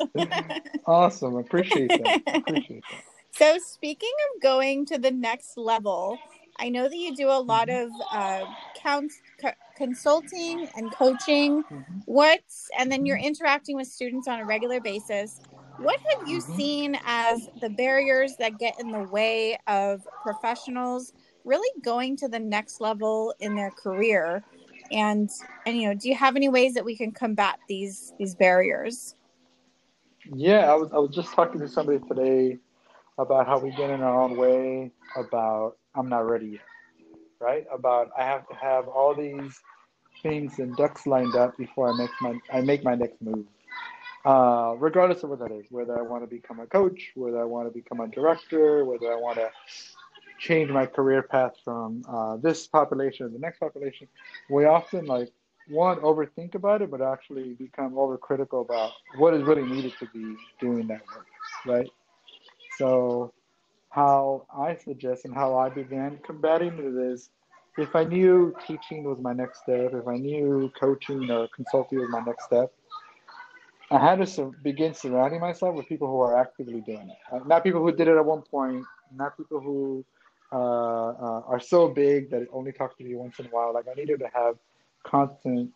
awesome. 0.87 1.35
Appreciate 1.35 1.89
that. 1.89 2.21
Appreciate 2.27 2.83
that. 2.89 3.03
So, 3.37 3.57
speaking 3.57 4.13
of 4.33 4.41
going 4.41 4.85
to 4.85 4.97
the 4.97 5.11
next 5.11 5.57
level, 5.57 6.17
I 6.57 6.69
know 6.69 6.87
that 6.87 6.95
you 6.95 7.13
do 7.13 7.27
a 7.27 7.37
lot 7.37 7.67
mm-hmm. 7.67 7.93
of 7.93 8.01
uh, 8.13 8.45
counts, 8.81 9.21
co- 9.41 9.51
consulting 9.75 10.69
and 10.77 10.89
coaching. 10.93 11.61
Mm-hmm. 11.63 11.99
What's 12.05 12.69
and 12.79 12.89
then 12.89 13.05
you're 13.05 13.17
interacting 13.17 13.75
with 13.75 13.87
students 13.87 14.29
on 14.29 14.39
a 14.39 14.45
regular 14.45 14.79
basis. 14.79 15.41
What 15.79 15.99
have 16.09 16.29
you 16.29 16.37
mm-hmm. 16.37 16.55
seen 16.55 16.97
as 17.05 17.49
the 17.59 17.69
barriers 17.69 18.37
that 18.39 18.57
get 18.57 18.79
in 18.79 18.89
the 18.89 19.03
way 19.03 19.57
of 19.67 20.07
professionals 20.23 21.11
really 21.45 21.69
going 21.81 22.17
to 22.17 22.27
the 22.27 22.39
next 22.39 22.81
level 22.81 23.33
in 23.39 23.55
their 23.55 23.71
career? 23.71 24.43
And 24.91 25.29
and 25.65 25.77
you 25.77 25.87
know, 25.87 25.93
do 25.93 26.09
you 26.09 26.15
have 26.15 26.35
any 26.35 26.49
ways 26.49 26.73
that 26.73 26.85
we 26.85 26.95
can 26.95 27.11
combat 27.11 27.59
these 27.67 28.13
these 28.19 28.35
barriers? 28.35 29.15
Yeah, 30.33 30.71
I 30.71 30.75
was 30.75 30.91
I 30.93 30.97
was 30.97 31.15
just 31.15 31.33
talking 31.33 31.61
to 31.61 31.67
somebody 31.67 31.99
today 32.07 32.57
about 33.17 33.47
how 33.47 33.59
we 33.59 33.71
get 33.71 33.89
in 33.89 34.01
our 34.01 34.21
own 34.21 34.37
way 34.37 34.91
about 35.15 35.77
I'm 35.95 36.09
not 36.09 36.29
ready 36.29 36.47
yet. 36.47 36.61
Right? 37.39 37.65
About 37.71 38.11
I 38.17 38.23
have 38.23 38.47
to 38.49 38.55
have 38.55 38.87
all 38.87 39.15
these 39.15 39.59
things 40.23 40.59
and 40.59 40.75
ducks 40.75 41.05
lined 41.05 41.35
up 41.35 41.57
before 41.57 41.91
I 41.91 41.97
make 41.97 42.11
my 42.21 42.39
I 42.51 42.61
make 42.61 42.83
my 42.83 42.95
next 42.95 43.21
move 43.21 43.45
uh, 44.25 44.73
regardless 44.79 45.23
of 45.23 45.29
what 45.29 45.39
that 45.39 45.51
is, 45.51 45.67
whether 45.69 45.97
I 45.97 46.01
want 46.01 46.23
to 46.23 46.27
become 46.27 46.59
a 46.59 46.65
coach, 46.65 47.11
whether 47.15 47.39
I 47.39 47.45
want 47.45 47.67
to 47.67 47.73
become 47.73 47.99
a 47.99 48.07
director, 48.07 48.83
whether 48.83 49.11
I 49.11 49.15
want 49.15 49.37
to 49.37 49.49
change 50.45 50.69
my 50.69 50.85
career 50.85 51.23
path 51.23 51.53
from 51.63 52.03
uh, 52.07 52.37
this 52.37 52.67
population 52.67 53.25
to 53.27 53.33
the 53.33 53.39
next 53.39 53.59
population, 53.59 54.07
we 54.49 54.65
often 54.65 55.05
like 55.05 55.29
one 55.69 55.97
overthink 55.97 56.53
about 56.55 56.81
it, 56.81 56.91
but 56.91 57.01
actually 57.01 57.53
become 57.53 57.93
overcritical 57.93 58.61
about 58.61 58.91
what 59.17 59.33
is 59.33 59.43
really 59.43 59.65
needed 59.65 59.93
to 59.99 60.05
be 60.13 60.35
doing 60.59 60.87
that 60.87 61.01
work, 61.15 61.25
right? 61.65 61.89
So, 62.77 63.33
how 63.89 64.45
I 64.55 64.75
suggest 64.75 65.25
and 65.25 65.33
how 65.33 65.57
I 65.57 65.69
began 65.69 66.19
combating 66.25 66.73
it 66.77 67.11
is 67.11 67.29
if 67.77 67.95
I 67.95 68.03
knew 68.03 68.55
teaching 68.67 69.03
was 69.03 69.17
my 69.21 69.33
next 69.33 69.61
step, 69.63 69.93
if 69.93 70.07
I 70.07 70.17
knew 70.17 70.71
coaching 70.79 71.29
or 71.31 71.47
consulting 71.55 71.99
was 71.99 72.09
my 72.09 72.21
next 72.21 72.45
step, 72.45 72.71
I 73.91 73.99
had 73.99 74.25
to 74.25 74.53
begin 74.63 74.93
surrounding 74.93 75.39
myself 75.39 75.75
with 75.75 75.87
people 75.87 76.07
who 76.07 76.19
are 76.21 76.37
actively 76.37 76.81
doing 76.81 77.09
it. 77.09 77.17
Uh, 77.31 77.39
not 77.45 77.63
people 77.63 77.81
who 77.81 77.91
did 77.91 78.07
it 78.07 78.17
at 78.17 78.25
one 78.25 78.41
point, 78.41 78.83
not 79.15 79.37
people 79.37 79.59
who 79.59 80.03
uh, 80.55 80.57
uh, 80.57 81.41
are 81.47 81.59
so 81.59 81.89
big 81.89 82.29
that 82.29 82.41
it 82.41 82.47
only 82.53 82.71
talks 82.71 82.95
to 82.95 83.03
you 83.03 83.17
once 83.17 83.37
in 83.39 83.45
a 83.45 83.49
while. 83.49 83.73
Like 83.73 83.87
I 83.91 83.93
needed 83.93 84.19
to 84.19 84.29
have 84.33 84.55
constant 85.03 85.73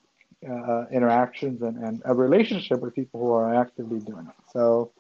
uh, 0.50 0.86
interactions 0.90 1.62
and, 1.62 1.78
and 1.84 2.02
a 2.06 2.14
relationship 2.14 2.80
with 2.80 2.96
people 2.96 3.20
who 3.20 3.32
are 3.34 3.54
actively 3.54 4.00
doing 4.00 4.26
it. 4.28 4.52
So 4.54 4.92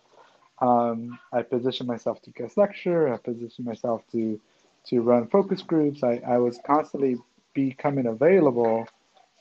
um, 0.61 1.17
I 1.31 1.43
positioned 1.43 1.87
myself 1.87 2.21
to 2.23 2.29
guest 2.31 2.57
lecture. 2.57 3.13
I 3.13 3.17
positioned 3.17 3.65
myself 3.65 4.01
to 4.11 4.39
to 4.87 5.01
run 5.01 5.27
focus 5.27 5.61
groups. 5.61 6.03
I, 6.03 6.21
I 6.27 6.37
was 6.39 6.59
constantly 6.65 7.17
becoming 7.53 8.07
available 8.07 8.85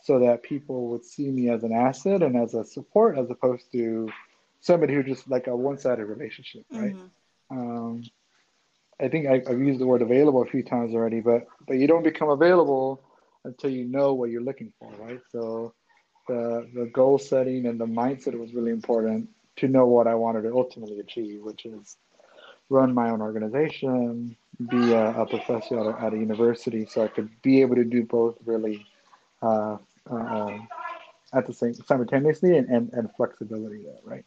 so 0.02 0.20
that 0.20 0.44
people 0.44 0.88
would 0.88 1.04
see 1.04 1.30
me 1.30 1.50
as 1.50 1.64
an 1.64 1.72
asset 1.72 2.22
and 2.22 2.36
as 2.36 2.54
a 2.54 2.64
support 2.64 3.18
as 3.18 3.28
opposed 3.30 3.72
to 3.72 4.08
somebody 4.60 4.94
who 4.94 5.02
just 5.02 5.28
like 5.28 5.48
a 5.48 5.56
one-sided 5.56 6.04
relationship, 6.04 6.64
right? 6.70 6.94
Mm-hmm. 6.94 7.06
I 9.00 9.08
think 9.08 9.26
I, 9.26 9.42
have 9.48 9.60
used 9.60 9.80
the 9.80 9.86
word 9.86 10.02
available 10.02 10.42
a 10.42 10.46
few 10.46 10.62
times 10.62 10.94
already, 10.94 11.20
but 11.20 11.46
but 11.66 11.74
you 11.74 11.86
don't 11.86 12.02
become 12.02 12.30
available 12.30 13.02
until 13.44 13.70
you 13.70 13.84
know 13.84 14.14
what 14.14 14.30
you're 14.30 14.42
looking 14.42 14.72
for, 14.78 14.90
right? 14.98 15.20
So 15.30 15.74
the 16.26 16.68
the 16.74 16.86
goal 16.86 17.18
setting 17.18 17.66
and 17.66 17.80
the 17.80 17.86
mindset 17.86 18.38
was 18.38 18.52
really 18.54 18.72
important 18.72 19.28
to 19.56 19.68
know 19.68 19.86
what 19.86 20.06
I 20.06 20.14
wanted 20.14 20.42
to 20.42 20.52
ultimately 20.52 21.00
achieve, 21.00 21.42
which 21.42 21.64
is 21.64 21.96
run 22.70 22.92
my 22.92 23.10
own 23.10 23.20
organization, 23.20 24.36
be 24.68 24.92
a, 24.92 25.10
a 25.20 25.26
professor 25.26 25.78
at 25.80 25.86
a, 25.86 26.06
at 26.06 26.12
a, 26.12 26.16
university, 26.16 26.86
so 26.86 27.04
I 27.04 27.08
could 27.08 27.30
be 27.42 27.60
able 27.60 27.76
to 27.76 27.84
do 27.84 28.04
both 28.04 28.36
really 28.44 28.84
uh, 29.42 29.78
uh, 30.10 30.58
at 31.32 31.46
the 31.46 31.52
same 31.52 31.74
simultaneously 31.74 32.56
and, 32.56 32.68
and, 32.68 32.92
and 32.92 33.08
flexibility 33.16 33.82
there, 33.82 34.00
right? 34.04 34.24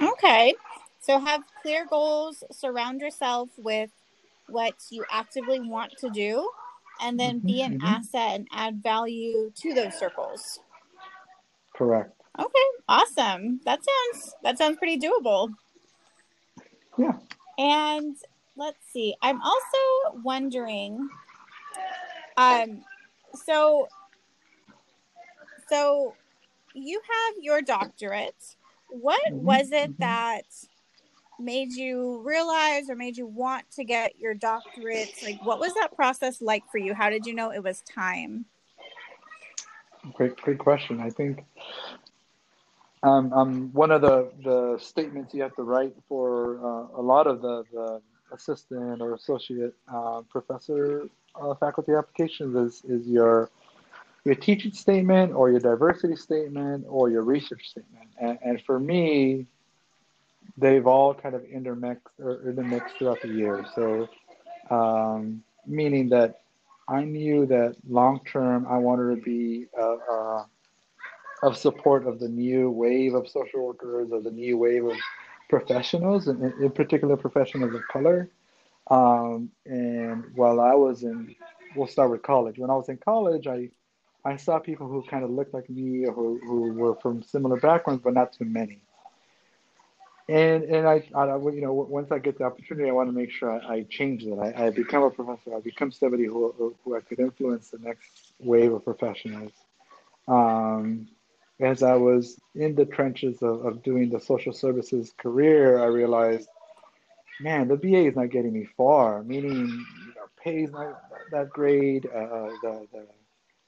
Okay. 0.00 0.54
So 1.02 1.18
have 1.18 1.42
clear 1.60 1.84
goals, 1.84 2.44
surround 2.52 3.00
yourself 3.00 3.50
with 3.58 3.90
what 4.48 4.74
you 4.90 5.04
actively 5.10 5.58
want 5.58 5.92
to 5.98 6.08
do, 6.10 6.48
and 7.00 7.18
then 7.18 7.38
mm-hmm, 7.38 7.46
be 7.46 7.62
an 7.62 7.78
mm-hmm. 7.78 7.86
asset 7.86 8.36
and 8.36 8.48
add 8.52 8.82
value 8.82 9.50
to 9.56 9.74
those 9.74 9.98
circles. 9.98 10.60
Correct. 11.74 12.12
Okay, 12.38 12.68
awesome. 12.88 13.60
That 13.64 13.80
sounds 13.84 14.34
that 14.44 14.58
sounds 14.58 14.78
pretty 14.78 14.98
doable. 14.98 15.50
Yeah. 16.96 17.18
And 17.58 18.16
let's 18.56 18.78
see. 18.92 19.16
I'm 19.20 19.40
also 19.42 20.20
wondering 20.22 21.08
um 22.36 22.84
so 23.34 23.88
so 25.68 26.14
you 26.74 27.00
have 27.00 27.42
your 27.42 27.60
doctorate. 27.60 28.56
What 28.88 29.20
mm-hmm. 29.26 29.44
was 29.44 29.72
it 29.72 29.90
mm-hmm. 29.90 30.02
that 30.02 30.44
made 31.42 31.72
you 31.72 32.22
realize 32.24 32.88
or 32.88 32.96
made 32.96 33.16
you 33.16 33.26
want 33.26 33.70
to 33.72 33.84
get 33.84 34.18
your 34.18 34.34
doctorate? 34.34 35.12
Like, 35.22 35.44
what 35.44 35.58
was 35.58 35.74
that 35.74 35.94
process 35.94 36.40
like 36.40 36.62
for 36.70 36.78
you? 36.78 36.94
How 36.94 37.10
did 37.10 37.26
you 37.26 37.34
know 37.34 37.52
it 37.52 37.62
was 37.62 37.82
time? 37.82 38.46
Great, 40.14 40.36
great 40.36 40.58
question. 40.58 41.00
I 41.00 41.10
think 41.10 41.44
um, 43.02 43.32
um, 43.32 43.70
one 43.72 43.90
of 43.90 44.00
the, 44.00 44.30
the 44.44 44.78
statements 44.78 45.34
you 45.34 45.42
have 45.42 45.54
to 45.56 45.62
write 45.62 45.94
for 46.08 46.58
uh, 46.58 47.00
a 47.00 47.02
lot 47.02 47.26
of 47.26 47.40
the, 47.42 47.64
the 47.72 48.00
assistant 48.32 49.00
or 49.00 49.14
associate 49.14 49.74
uh, 49.92 50.22
professor 50.28 51.08
uh, 51.40 51.54
faculty 51.54 51.92
applications 51.92 52.54
is, 52.56 52.82
is 52.88 53.06
your 53.06 53.50
your 54.24 54.34
teaching 54.36 54.72
statement 54.72 55.32
or 55.32 55.50
your 55.50 55.58
diversity 55.58 56.14
statement 56.14 56.84
or 56.88 57.10
your 57.10 57.22
research 57.22 57.68
statement. 57.70 58.08
And, 58.20 58.38
and 58.44 58.62
for 58.62 58.78
me, 58.78 59.46
they've 60.56 60.86
all 60.86 61.14
kind 61.14 61.34
of 61.34 61.44
intermixed 61.44 62.14
or 62.18 62.48
intermixed 62.48 62.96
throughout 62.96 63.20
the 63.22 63.28
year. 63.28 63.64
So, 63.74 64.08
um, 64.70 65.42
meaning 65.66 66.08
that 66.10 66.40
I 66.88 67.04
knew 67.04 67.46
that 67.46 67.76
long 67.88 68.20
term 68.24 68.66
I 68.68 68.78
wanted 68.78 69.16
to 69.16 69.22
be 69.22 69.66
uh, 69.78 69.96
uh, 70.10 70.44
of 71.42 71.56
support 71.56 72.06
of 72.06 72.20
the 72.20 72.28
new 72.28 72.70
wave 72.70 73.14
of 73.14 73.28
social 73.28 73.66
workers, 73.66 74.12
of 74.12 74.24
the 74.24 74.30
new 74.30 74.58
wave 74.58 74.84
of 74.84 74.96
professionals, 75.48 76.28
and 76.28 76.42
in, 76.42 76.70
particular 76.70 77.16
professionals 77.16 77.74
of 77.74 77.82
color. 77.88 78.30
Um, 78.90 79.50
and 79.66 80.24
while 80.34 80.60
I 80.60 80.74
was 80.74 81.02
in, 81.02 81.34
we'll 81.76 81.86
start 81.86 82.10
with 82.10 82.22
college. 82.22 82.58
When 82.58 82.70
I 82.70 82.74
was 82.74 82.88
in 82.88 82.98
college, 82.98 83.46
I 83.46 83.70
I 84.24 84.36
saw 84.36 84.58
people 84.58 84.86
who 84.86 85.02
kind 85.02 85.24
of 85.24 85.30
looked 85.30 85.52
like 85.52 85.68
me 85.68 86.06
or 86.06 86.12
who, 86.12 86.40
who 86.46 86.72
were 86.74 86.94
from 86.96 87.22
similar 87.22 87.58
backgrounds, 87.58 88.02
but 88.04 88.14
not 88.14 88.32
too 88.32 88.44
many. 88.44 88.80
And 90.28 90.64
and 90.64 90.86
I, 90.88 91.04
I 91.14 91.36
you 91.36 91.60
know 91.60 91.72
once 91.72 92.12
I 92.12 92.18
get 92.18 92.38
the 92.38 92.44
opportunity, 92.44 92.88
I 92.88 92.92
want 92.92 93.08
to 93.08 93.12
make 93.14 93.30
sure 93.32 93.50
I, 93.50 93.74
I 93.74 93.82
change 93.90 94.24
that. 94.24 94.54
I, 94.56 94.66
I 94.66 94.70
become 94.70 95.02
a 95.02 95.10
professor. 95.10 95.54
I 95.56 95.60
become 95.60 95.92
somebody 95.92 96.26
who 96.26 96.74
who 96.84 96.96
I 96.96 97.00
could 97.00 97.18
influence 97.18 97.70
the 97.70 97.78
next 97.78 98.32
wave 98.38 98.72
of 98.72 98.84
professionals. 98.84 99.52
Um, 100.28 101.08
as 101.60 101.82
I 101.82 101.94
was 101.94 102.40
in 102.54 102.74
the 102.74 102.84
trenches 102.86 103.42
of, 103.42 103.64
of 103.66 103.82
doing 103.82 104.10
the 104.10 104.20
social 104.20 104.52
services 104.52 105.12
career, 105.18 105.80
I 105.82 105.86
realized, 105.86 106.48
man, 107.40 107.68
the 107.68 107.76
BA 107.76 108.06
is 108.06 108.16
not 108.16 108.30
getting 108.30 108.52
me 108.52 108.66
far. 108.76 109.22
Meaning, 109.22 109.66
you 109.68 110.14
know, 110.14 110.28
pay 110.42 110.62
is 110.64 110.72
not 110.72 111.02
that 111.32 111.50
great. 111.50 112.06
Uh, 112.06 112.50
the, 112.62 112.88
the 112.92 113.06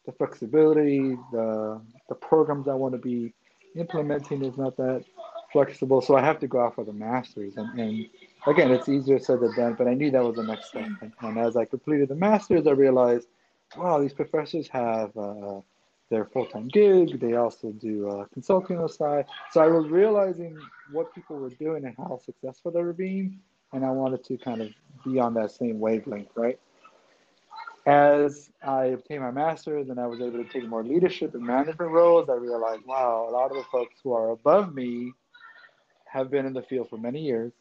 the 0.07 0.13
flexibility, 0.13 1.17
the 1.33 1.81
the 2.09 2.15
programs 2.15 2.69
I 2.69 2.75
want 2.75 2.93
to 2.95 2.99
be 2.99 3.33
implementing 3.77 4.45
is 4.45 4.57
not 4.57 4.77
that 4.77 5.05
flexible. 5.55 6.03
So 6.03 6.17
I 6.17 6.21
have 6.21 6.41
to 6.41 6.49
go 6.49 6.61
out 6.61 6.75
for 6.75 6.85
the 6.85 6.93
masters. 6.93 7.55
And, 7.57 7.79
and 7.79 8.07
again, 8.47 8.73
it's 8.73 8.89
easier 8.89 9.21
said 9.21 9.39
than 9.39 9.55
done, 9.55 9.75
but 9.79 9.87
I 9.87 9.95
knew 9.95 10.11
that 10.11 10.23
was 10.23 10.35
the 10.35 10.43
next 10.43 10.67
step. 10.71 10.89
And, 11.01 11.13
and 11.21 11.39
as 11.39 11.57
I 11.57 11.65
completed 11.65 12.09
the 12.09 12.17
masters, 12.17 12.67
I 12.67 12.73
realized, 12.73 13.29
wow, 13.77 14.01
these 14.01 14.13
professors 14.13 14.67
have 14.69 15.17
uh, 15.17 15.61
their 16.11 16.25
full-time 16.25 16.67
gig. 16.67 17.21
They 17.21 17.35
also 17.35 17.71
do 17.71 18.11
uh, 18.11 18.25
consulting 18.35 18.79
on 18.79 18.83
the 18.83 18.89
side. 18.89 19.27
So 19.53 19.63
I 19.63 19.69
was 19.69 19.87
realizing 19.89 20.59
what 20.91 21.15
people 21.15 21.37
were 21.37 21.51
doing 21.51 21.85
and 21.85 21.95
how 21.97 22.19
successful 22.25 22.73
they 22.73 22.83
were 22.83 22.93
being. 22.93 23.39
And 23.73 23.85
I 23.85 23.93
wanted 23.93 24.25
to 24.25 24.37
kind 24.37 24.61
of 24.61 24.71
be 25.05 25.21
on 25.21 25.35
that 25.35 25.53
same 25.53 25.79
wavelength, 25.79 26.31
right? 26.35 26.59
as 27.87 28.51
I 28.63 28.87
obtained 28.87 29.21
my 29.21 29.31
master's 29.31 29.91
and 29.91 30.01
I 30.01 30.07
was 30.07 30.19
able 30.19 30.43
to 30.43 30.49
take 30.49 30.67
more 30.67 30.83
leadership 30.83 31.35
and 31.35 31.45
management 31.45 31.91
roles, 31.91 32.31
I 32.31 32.35
realized, 32.35 32.87
wow, 32.87 33.27
a 33.29 33.31
lot 33.31 33.51
of 33.51 33.59
the 33.59 33.65
folks 33.71 33.97
who 34.03 34.15
are 34.15 34.31
above 34.31 34.75
me 34.75 35.13
have 36.15 36.31
been 36.31 36.47
in 36.47 36.53
the 36.53 36.63
field 36.63 36.89
for 36.89 36.97
many 36.97 37.21
years. 37.21 37.53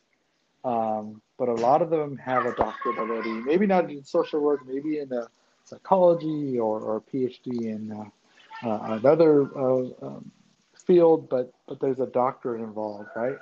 Um, 0.63 1.21
but 1.37 1.49
a 1.49 1.53
lot 1.55 1.81
of 1.81 1.89
them 1.89 2.15
have 2.17 2.45
a 2.45 2.55
doctorate 2.55 2.97
already, 2.97 3.31
maybe 3.31 3.65
not 3.67 3.89
in 3.91 4.05
social 4.05 4.39
work, 4.39 4.61
maybe 4.65 4.99
in 4.99 5.11
uh, 5.11 5.27
psychology 5.65 6.57
or, 6.57 6.79
or 6.79 6.97
a 6.97 7.01
PhD 7.01 7.65
in 7.65 7.91
uh, 7.91 8.67
uh, 8.67 8.97
another 8.97 9.41
uh, 9.57 9.83
um, 10.01 10.31
field, 10.85 11.27
but, 11.27 11.51
but 11.67 11.81
there's 11.81 11.99
a 11.99 12.05
doctorate 12.05 12.61
involved, 12.61 13.09
right? 13.15 13.35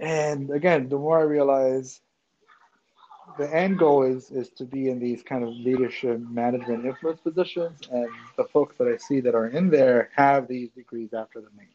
And 0.00 0.50
again, 0.50 0.88
the 0.88 0.98
more 0.98 1.20
I 1.20 1.22
realize 1.22 2.00
the 3.38 3.54
end 3.54 3.78
goal 3.78 4.02
is 4.02 4.30
is 4.30 4.48
to 4.50 4.64
be 4.64 4.88
in 4.88 4.98
these 4.98 5.22
kind 5.22 5.44
of 5.44 5.50
leadership 5.50 6.18
management 6.20 6.84
influence 6.84 7.20
positions 7.20 7.78
and 7.92 8.08
the 8.36 8.44
folks 8.44 8.76
that 8.76 8.88
i 8.88 8.96
see 8.96 9.20
that 9.20 9.34
are 9.34 9.48
in 9.48 9.70
there 9.70 10.10
have 10.14 10.48
these 10.48 10.70
degrees 10.70 11.12
after 11.14 11.40
the 11.40 11.48
name 11.56 11.68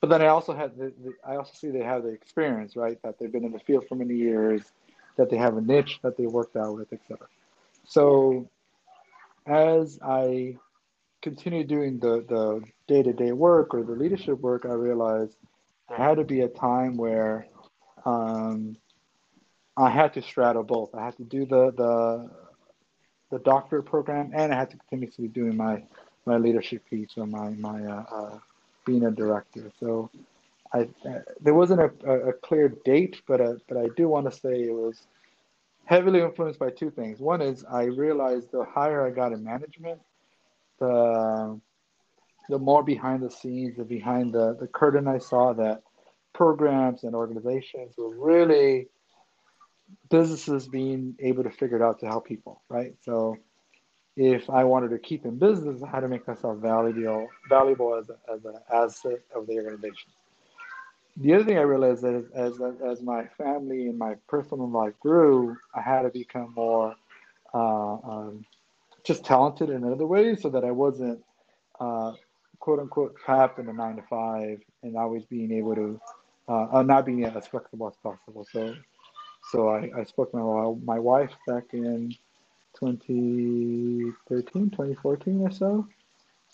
but 0.00 0.10
then 0.10 0.22
i 0.22 0.26
also 0.26 0.54
had 0.54 0.76
the, 0.76 0.92
the, 1.02 1.12
i 1.26 1.36
also 1.36 1.52
see 1.54 1.70
they 1.70 1.82
have 1.82 2.02
the 2.02 2.08
experience 2.08 2.76
right 2.76 3.00
that 3.02 3.18
they've 3.18 3.32
been 3.32 3.44
in 3.44 3.52
the 3.52 3.60
field 3.60 3.84
for 3.88 3.94
many 3.94 4.14
years 4.14 4.62
that 5.16 5.30
they 5.30 5.36
have 5.36 5.56
a 5.56 5.60
niche 5.60 5.98
that 6.02 6.16
they 6.16 6.26
worked 6.26 6.56
out 6.56 6.74
with 6.74 6.92
etc 6.92 7.26
so 7.84 8.48
as 9.46 9.98
i 10.02 10.56
continue 11.22 11.64
doing 11.64 11.98
the 11.98 12.24
the 12.28 12.62
day-to-day 12.86 13.32
work 13.32 13.74
or 13.74 13.82
the 13.82 13.92
leadership 13.92 14.38
work 14.40 14.64
i 14.64 14.72
realized 14.72 15.36
there 15.88 15.98
had 15.98 16.16
to 16.16 16.24
be 16.24 16.40
a 16.40 16.48
time 16.48 16.96
where 16.96 17.46
um, 18.04 18.76
I 19.76 19.90
had 19.90 20.14
to 20.14 20.22
straddle 20.22 20.62
both. 20.62 20.94
I 20.94 21.04
had 21.04 21.16
to 21.18 21.24
do 21.24 21.44
the 21.44 21.72
the 21.76 22.30
the 23.30 23.38
doctorate 23.40 23.86
program, 23.86 24.30
and 24.34 24.52
I 24.52 24.56
had 24.56 24.70
to 24.70 24.76
continue 24.76 25.10
to 25.10 25.22
be 25.22 25.28
doing 25.28 25.56
my 25.56 25.82
my 26.24 26.38
leadership 26.38 26.88
piece 26.88 27.10
or 27.16 27.26
my 27.26 27.50
my 27.50 27.84
uh, 27.84 28.04
uh, 28.10 28.38
being 28.86 29.04
a 29.04 29.10
director. 29.10 29.70
So 29.78 30.10
I 30.72 30.88
uh, 31.06 31.20
there 31.40 31.54
wasn't 31.54 31.80
a, 31.80 32.10
a, 32.10 32.32
clear 32.32 32.68
date, 32.84 33.20
but 33.28 33.40
uh, 33.40 33.54
but 33.68 33.76
I 33.76 33.88
do 33.96 34.08
want 34.08 34.30
to 34.30 34.36
say 34.36 34.62
it 34.62 34.72
was 34.72 35.06
heavily 35.84 36.20
influenced 36.20 36.58
by 36.58 36.70
two 36.70 36.90
things. 36.90 37.20
One 37.20 37.42
is 37.42 37.64
I 37.70 37.84
realized 37.84 38.50
the 38.50 38.64
higher 38.64 39.06
I 39.06 39.10
got 39.10 39.32
in 39.32 39.44
management, 39.44 40.00
the 40.78 41.60
the 42.48 42.58
more 42.58 42.82
behind 42.82 43.22
the 43.22 43.30
scenes, 43.30 43.76
the 43.76 43.84
behind 43.84 44.32
the, 44.32 44.56
the 44.58 44.68
curtain 44.68 45.08
I 45.08 45.18
saw 45.18 45.52
that 45.54 45.82
programs 46.32 47.02
and 47.02 47.14
organizations 47.14 47.94
were 47.96 48.14
really 48.16 48.88
businesses 50.10 50.68
being 50.68 51.16
able 51.20 51.42
to 51.42 51.50
figure 51.50 51.76
it 51.76 51.82
out 51.82 51.98
to 52.00 52.06
help 52.06 52.26
people, 52.26 52.62
right? 52.68 52.94
So 53.02 53.36
if 54.16 54.48
I 54.48 54.64
wanted 54.64 54.90
to 54.90 54.98
keep 54.98 55.24
in 55.24 55.38
business, 55.38 55.82
how 55.90 56.00
to 56.00 56.08
make 56.08 56.26
myself 56.26 56.58
valuable, 56.58 57.28
valuable 57.48 57.94
as, 57.94 58.08
a, 58.08 58.16
as 58.32 58.44
an 58.44 58.58
asset 58.72 59.20
of 59.34 59.46
the 59.46 59.56
organization. 59.56 60.10
The 61.18 61.34
other 61.34 61.44
thing 61.44 61.58
I 61.58 61.62
realized 61.62 62.04
is 62.04 62.26
as, 62.34 62.60
as, 62.84 63.02
my 63.02 63.26
family 63.38 63.88
and 63.88 63.98
my 63.98 64.14
personal 64.28 64.68
life 64.68 64.92
grew, 65.00 65.56
I 65.74 65.80
had 65.80 66.02
to 66.02 66.10
become 66.10 66.52
more 66.54 66.94
uh, 67.54 67.94
um, 67.94 68.44
just 69.04 69.24
talented 69.24 69.70
in 69.70 69.84
other 69.84 70.06
ways 70.06 70.42
so 70.42 70.50
that 70.50 70.64
I 70.64 70.70
wasn't 70.70 71.22
uh, 71.80 72.12
quote 72.58 72.80
unquote 72.80 73.16
trapped 73.24 73.58
in 73.58 73.68
a 73.68 73.72
nine 73.72 73.96
to 73.96 74.02
five 74.02 74.60
and 74.82 74.96
always 74.96 75.24
being 75.24 75.52
able 75.52 75.74
to, 75.74 76.00
uh, 76.48 76.82
not 76.82 77.06
being 77.06 77.24
as 77.24 77.46
flexible 77.46 77.88
as 77.88 77.96
possible. 78.02 78.46
So 78.50 78.74
so 79.50 79.68
I, 79.68 79.90
I 79.96 80.04
spoke 80.04 80.32
to 80.32 80.36
my, 80.36 80.94
my 80.94 80.98
wife 80.98 81.30
back 81.46 81.64
in 81.72 82.14
2013, 82.78 84.14
2014 84.70 85.42
or 85.42 85.50
so. 85.50 85.88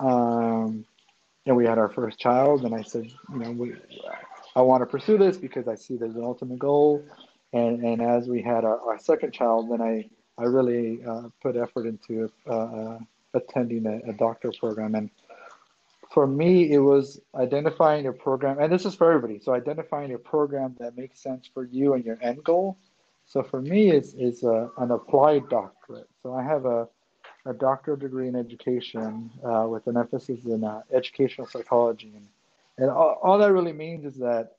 Um, 0.00 0.85
and 1.46 1.56
we 1.56 1.66
had 1.66 1.78
our 1.78 1.88
first 1.88 2.18
child, 2.18 2.64
and 2.64 2.74
I 2.74 2.82
said, 2.82 3.11
you 3.32 3.38
know, 3.38 3.50
we, 3.50 3.74
I 4.54 4.62
want 4.62 4.82
to 4.82 4.87
pursue 4.87 5.18
this 5.18 5.37
because 5.37 5.66
I 5.68 5.74
see 5.74 5.96
there's 5.96 6.16
an 6.16 6.24
ultimate 6.24 6.58
goal. 6.58 7.04
And 7.52 7.85
and 7.85 8.00
as 8.00 8.28
we 8.28 8.40
had 8.40 8.64
our, 8.64 8.80
our 8.80 8.98
second 8.98 9.32
child, 9.32 9.70
then 9.70 9.82
I 9.82 10.08
I 10.38 10.44
really 10.44 11.04
uh, 11.04 11.28
put 11.42 11.56
effort 11.56 11.87
into 11.87 12.30
uh, 12.46 12.52
uh, 12.52 12.98
attending 13.35 13.87
a, 13.87 14.11
a 14.11 14.12
doctor 14.14 14.52
program. 14.58 14.94
And 14.94 15.11
for 16.12 16.26
me, 16.26 16.72
it 16.72 16.78
was 16.78 17.20
identifying 17.35 18.06
a 18.06 18.12
program, 18.12 18.58
and 18.58 18.72
this 18.72 18.85
is 18.85 18.94
for 18.94 19.12
everybody. 19.12 19.40
So 19.40 19.54
identifying 19.54 20.14
a 20.14 20.18
program 20.18 20.76
that 20.78 20.96
makes 20.96 21.20
sense 21.20 21.48
for 21.52 21.64
you 21.64 21.94
and 21.94 22.04
your 22.04 22.18
end 22.22 22.44
goal. 22.44 22.78
So 23.33 23.42
for 23.42 23.62
me, 23.62 23.90
it's, 23.90 24.12
it's 24.18 24.42
a, 24.42 24.71
an 24.77 24.90
applied 24.90 25.49
doctorate. 25.49 26.11
So 26.23 26.35
I 26.35 26.42
have 26.42 26.66
a, 26.66 26.87
a 27.47 27.55
doctoral 27.55 27.97
degree 27.97 28.29
in 28.29 28.37
education 28.37 29.31
uh, 29.42 29.66
with 29.66 29.87
an 29.87 29.97
emphasis 29.97 30.45
in 30.45 30.62
uh, 30.62 30.83
educational 30.92 31.47
psychology. 31.47 32.12
And, 32.14 32.27
and 32.77 32.90
all, 32.90 33.18
all, 33.23 33.38
that 33.38 33.51
really 33.51 33.73
means 33.73 34.05
is 34.05 34.18
that 34.18 34.57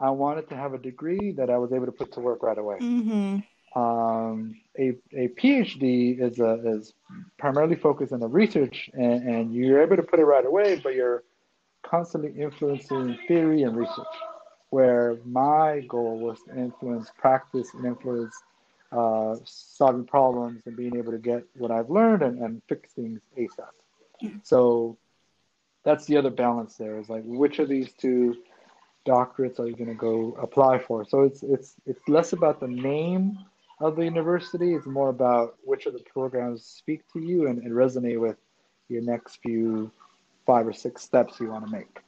I 0.00 0.10
wanted 0.10 0.48
to 0.48 0.56
have 0.56 0.74
a 0.74 0.78
degree 0.78 1.30
that 1.36 1.50
I 1.50 1.58
was 1.58 1.72
able 1.72 1.86
to 1.86 1.92
put 1.92 2.10
to 2.14 2.20
work 2.20 2.42
right 2.42 2.58
away. 2.58 2.78
Mm-hmm. 2.80 3.80
Um, 3.80 4.60
a, 4.76 4.96
a 5.12 5.28
PhD 5.28 6.20
is 6.20 6.40
a, 6.40 6.54
is 6.68 6.94
primarily 7.38 7.76
focused 7.76 8.12
on 8.12 8.18
the 8.18 8.26
research, 8.26 8.90
and, 8.94 9.22
and 9.22 9.54
you're 9.54 9.80
able 9.80 9.96
to 9.96 10.02
put 10.02 10.18
it 10.18 10.24
right 10.24 10.44
away, 10.44 10.80
but 10.82 10.96
you're 10.96 11.22
constantly 11.84 12.42
influencing 12.42 13.16
theory 13.28 13.62
and 13.62 13.76
research. 13.76 14.16
Where 14.76 15.16
my 15.24 15.80
goal 15.88 16.18
was 16.18 16.38
to 16.46 16.50
influence 16.66 17.10
practice 17.16 17.68
and 17.72 17.86
influence 17.86 18.34
uh, 18.92 19.36
solving 19.44 20.04
problems 20.04 20.60
and 20.66 20.76
being 20.76 20.96
able 20.96 21.12
to 21.12 21.18
get 21.18 21.44
what 21.54 21.70
I've 21.70 21.88
learned 21.88 22.22
and, 22.22 22.38
and 22.42 22.62
fix 22.68 22.92
things 22.92 23.20
ASAP. 23.38 23.76
Mm-hmm. 24.22 24.38
So 24.42 24.98
that's 25.82 26.04
the 26.04 26.18
other 26.18 26.28
balance 26.28 26.74
there 26.76 26.98
is 26.98 27.08
like 27.08 27.22
which 27.24 27.58
of 27.58 27.70
these 27.70 27.90
two 28.02 28.36
doctorates 29.06 29.58
are 29.60 29.66
you 29.66 29.76
going 29.76 29.88
to 29.88 29.94
go 29.94 30.36
apply 30.42 30.78
for? 30.78 31.06
So 31.06 31.22
it's 31.22 31.42
it's 31.42 31.76
it's 31.86 32.06
less 32.06 32.34
about 32.34 32.60
the 32.60 32.68
name 32.68 33.38
of 33.80 33.96
the 33.96 34.04
university. 34.04 34.74
It's 34.74 34.86
more 34.86 35.08
about 35.08 35.54
which 35.64 35.86
of 35.86 35.94
the 35.94 36.04
programs 36.16 36.66
speak 36.66 37.00
to 37.14 37.20
you 37.20 37.46
and, 37.48 37.62
and 37.62 37.72
resonate 37.72 38.20
with 38.20 38.36
your 38.90 39.00
next 39.02 39.36
few 39.36 39.90
five 40.44 40.66
or 40.66 40.74
six 40.74 41.02
steps 41.02 41.40
you 41.40 41.48
want 41.48 41.64
to 41.64 41.72
make. 41.72 42.02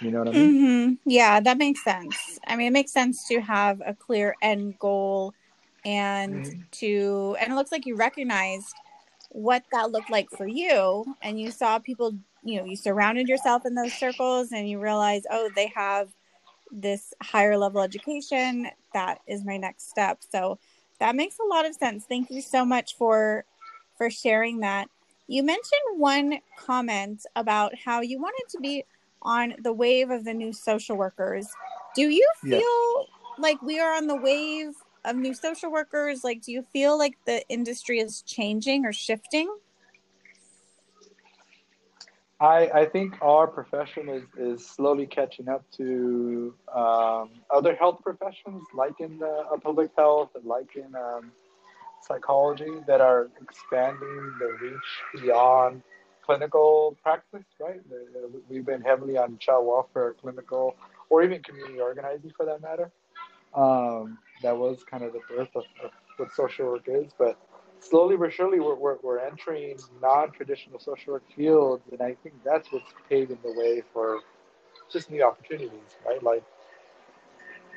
You 0.00 0.10
know 0.10 0.20
what 0.20 0.28
I 0.28 0.32
mean? 0.32 0.54
Mm-hmm. 0.54 0.94
Yeah, 1.04 1.40
that 1.40 1.58
makes 1.58 1.84
sense. 1.84 2.38
I 2.46 2.56
mean, 2.56 2.68
it 2.68 2.72
makes 2.72 2.92
sense 2.92 3.26
to 3.28 3.40
have 3.40 3.82
a 3.84 3.94
clear 3.94 4.34
end 4.42 4.78
goal 4.78 5.34
and 5.84 6.44
mm-hmm. 6.44 6.60
to, 6.72 7.36
and 7.40 7.52
it 7.52 7.54
looks 7.54 7.72
like 7.72 7.86
you 7.86 7.96
recognized 7.96 8.74
what 9.30 9.62
that 9.72 9.90
looked 9.90 10.10
like 10.10 10.30
for 10.30 10.46
you 10.46 11.04
and 11.22 11.40
you 11.40 11.50
saw 11.50 11.78
people, 11.78 12.16
you 12.42 12.58
know, 12.58 12.64
you 12.64 12.76
surrounded 12.76 13.28
yourself 13.28 13.66
in 13.66 13.74
those 13.74 13.92
circles 13.92 14.52
and 14.52 14.68
you 14.68 14.80
realize, 14.80 15.22
oh, 15.30 15.50
they 15.54 15.70
have 15.74 16.08
this 16.72 17.12
higher 17.22 17.56
level 17.56 17.80
education. 17.80 18.68
That 18.94 19.20
is 19.26 19.44
my 19.44 19.56
next 19.56 19.90
step. 19.90 20.18
So 20.30 20.58
that 20.98 21.16
makes 21.16 21.36
a 21.38 21.46
lot 21.46 21.66
of 21.66 21.74
sense. 21.74 22.04
Thank 22.04 22.30
you 22.30 22.42
so 22.42 22.64
much 22.64 22.96
for 22.96 23.44
for 23.96 24.10
sharing 24.10 24.60
that. 24.60 24.88
You 25.26 25.42
mentioned 25.42 25.98
one 25.98 26.38
comment 26.58 27.24
about 27.36 27.74
how 27.76 28.00
you 28.00 28.20
wanted 28.20 28.48
to 28.50 28.60
be 28.60 28.84
on 29.22 29.54
the 29.62 29.72
wave 29.72 30.10
of 30.10 30.24
the 30.24 30.34
new 30.34 30.52
social 30.52 30.96
workers. 30.96 31.48
Do 31.94 32.08
you 32.08 32.26
feel 32.42 33.06
like 33.38 33.60
we 33.62 33.80
are 33.80 33.94
on 33.94 34.06
the 34.06 34.16
wave 34.16 34.74
of 35.04 35.16
new 35.16 35.34
social 35.34 35.70
workers? 35.70 36.24
Like 36.24 36.42
do 36.42 36.52
you 36.52 36.62
feel 36.72 36.98
like 36.98 37.16
the 37.26 37.46
industry 37.48 37.98
is 37.98 38.22
changing 38.22 38.84
or 38.84 38.92
shifting? 38.92 39.52
I, 42.40 42.70
I 42.72 42.86
think 42.86 43.16
our 43.20 43.46
profession 43.46 44.08
is, 44.08 44.22
is 44.38 44.66
slowly 44.66 45.06
catching 45.06 45.48
up 45.48 45.62
to 45.76 46.54
um, 46.74 47.30
other 47.54 47.74
health 47.74 48.00
professions, 48.02 48.62
like 48.72 48.98
in 48.98 49.20
uh, 49.22 49.56
public 49.58 49.90
health 49.96 50.30
and 50.34 50.46
like 50.46 50.74
in 50.74 50.94
um, 50.94 51.32
psychology, 52.00 52.72
that 52.86 53.02
are 53.02 53.28
expanding 53.42 54.32
the 54.38 54.56
reach 54.62 55.22
beyond 55.22 55.82
clinical 56.30 56.96
practice, 57.02 57.44
right? 57.58 57.80
We've 58.48 58.64
been 58.64 58.82
heavily 58.82 59.18
on 59.18 59.36
child 59.38 59.66
welfare, 59.66 60.14
clinical, 60.20 60.76
or 61.08 61.24
even 61.24 61.42
community 61.42 61.80
organizing 61.80 62.32
for 62.36 62.46
that 62.46 62.62
matter. 62.62 62.92
Um, 63.52 64.18
that 64.42 64.56
was 64.56 64.84
kind 64.88 65.02
of 65.02 65.12
the 65.12 65.18
birth 65.28 65.48
of, 65.56 65.64
of 65.82 65.90
what 66.18 66.32
social 66.32 66.66
work 66.66 66.84
is. 66.86 67.10
But 67.18 67.36
slowly 67.80 68.16
but 68.16 68.32
surely 68.32 68.60
we're, 68.60 68.76
we're, 68.76 68.98
we're 69.02 69.18
entering 69.18 69.76
non-traditional 70.00 70.78
social 70.78 71.14
work 71.14 71.22
fields 71.34 71.82
and 71.90 72.02
i 72.02 72.14
think 72.22 72.34
that's 72.44 72.70
what's 72.70 72.92
paving 73.08 73.38
the 73.42 73.52
way 73.52 73.82
for 73.90 74.20
just 74.92 75.10
new 75.10 75.22
opportunities 75.24 75.96
right 76.06 76.22
like 76.22 76.44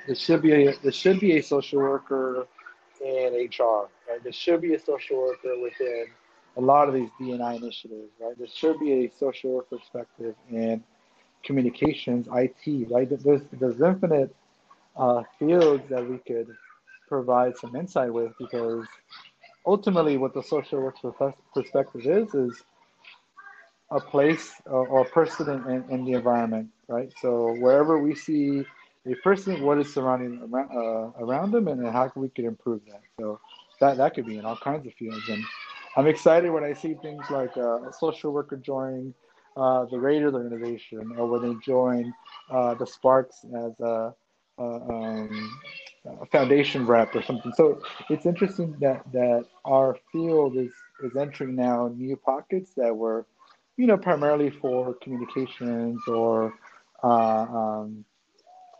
there 0.06 0.16
should 0.16 0.42
be 0.42 0.52
a 0.52 0.76
there 0.84 0.92
should 0.92 1.22
be 1.22 1.38
a 1.38 1.42
social 1.42 1.80
worker 1.80 2.46
in 3.00 3.48
hr 3.58 3.88
right 4.10 4.22
there 4.24 4.34
should 4.34 4.60
be 4.60 4.74
a 4.74 4.80
social 4.80 5.16
worker 5.16 5.58
within 5.62 6.08
a 6.58 6.62
lot 6.62 6.88
of 6.88 6.94
these 6.94 7.10
dni 7.20 7.58
initiatives 7.58 8.12
right? 8.20 8.38
There 8.38 8.48
should 8.48 8.80
be 8.80 9.06
a 9.06 9.12
social 9.18 9.52
work 9.52 9.70
perspective 9.70 10.36
in 10.50 10.84
communications 11.44 12.28
it 12.32 12.56
right? 12.90 13.10
There's 13.10 13.42
there's 13.52 13.82
infinite 13.82 14.36
uh, 14.96 15.24
fields 15.40 15.84
that 15.90 16.08
we 16.08 16.20
could 16.20 16.48
provide 17.08 17.58
some 17.58 17.76
insight 17.76 18.14
with 18.14 18.32
because 18.40 18.86
ultimately 19.66 20.18
what 20.18 20.34
the 20.34 20.44
social 20.44 20.82
work 20.82 20.96
perspective 21.54 22.06
is 22.06 22.34
is 22.34 22.64
a 23.92 24.00
place 24.00 24.54
or, 24.66 25.02
a 25.02 25.06
person 25.06 25.50
in, 25.70 25.84
in, 25.90 26.06
the 26.06 26.14
environment 26.14 26.70
right? 26.88 27.12
So 27.22 27.56
wherever 27.60 28.00
we 28.00 28.16
see 28.16 28.66
a 29.06 29.16
person 29.16 29.62
what 29.62 29.78
is 29.80 29.94
surrounding 29.94 30.42
around, 30.52 30.70
uh, 30.72 31.24
around 31.24 31.52
them 31.52 31.68
and 31.68 31.86
how 31.88 32.12
we 32.16 32.30
could 32.30 32.46
improve 32.46 32.82
that. 32.88 33.02
So 33.20 33.40
that 33.80 33.98
that 33.98 34.16
could 34.16 34.26
be 34.26 34.38
in 34.38 34.46
all 34.46 34.56
kinds 34.56 34.88
of 34.88 34.94
fields. 34.94 35.28
And 35.30 35.44
i'm 35.98 36.08
excited 36.08 36.50
when 36.52 36.64
i 36.64 36.74
see 36.74 36.96
things 37.02 37.24
like 37.30 37.56
uh, 37.58 37.88
a 37.90 37.94
social 37.94 38.32
worker 38.32 38.58
joining 38.58 39.14
uh, 39.56 39.86
the 39.86 40.00
Raiders 40.00 40.34
organization 40.34 41.14
or 41.18 41.28
when 41.28 41.42
they 41.42 41.60
join 41.64 42.14
uh, 42.50 42.74
the 42.74 42.86
Sparks 42.86 43.46
as 43.56 43.80
a, 43.80 44.14
um, 44.58 45.60
a 46.22 46.26
foundation 46.28 46.86
rep 46.86 47.16
or 47.16 47.22
something. 47.22 47.52
So 47.56 47.82
it's 48.10 48.26
interesting 48.26 48.76
that 48.82 49.04
that 49.12 49.46
our 49.66 49.98
field 50.12 50.58
is 50.58 50.72
is 51.04 51.16
entering 51.16 51.56
now 51.56 51.92
new 51.96 52.16
pockets 52.16 52.72
that 52.78 52.96
were, 52.96 53.26
you 53.78 53.86
know, 53.86 53.98
primarily 53.98 54.50
for 54.50 54.96
communications 54.96 56.02
or 56.08 56.54
uh, 57.04 57.08
um, 57.08 58.06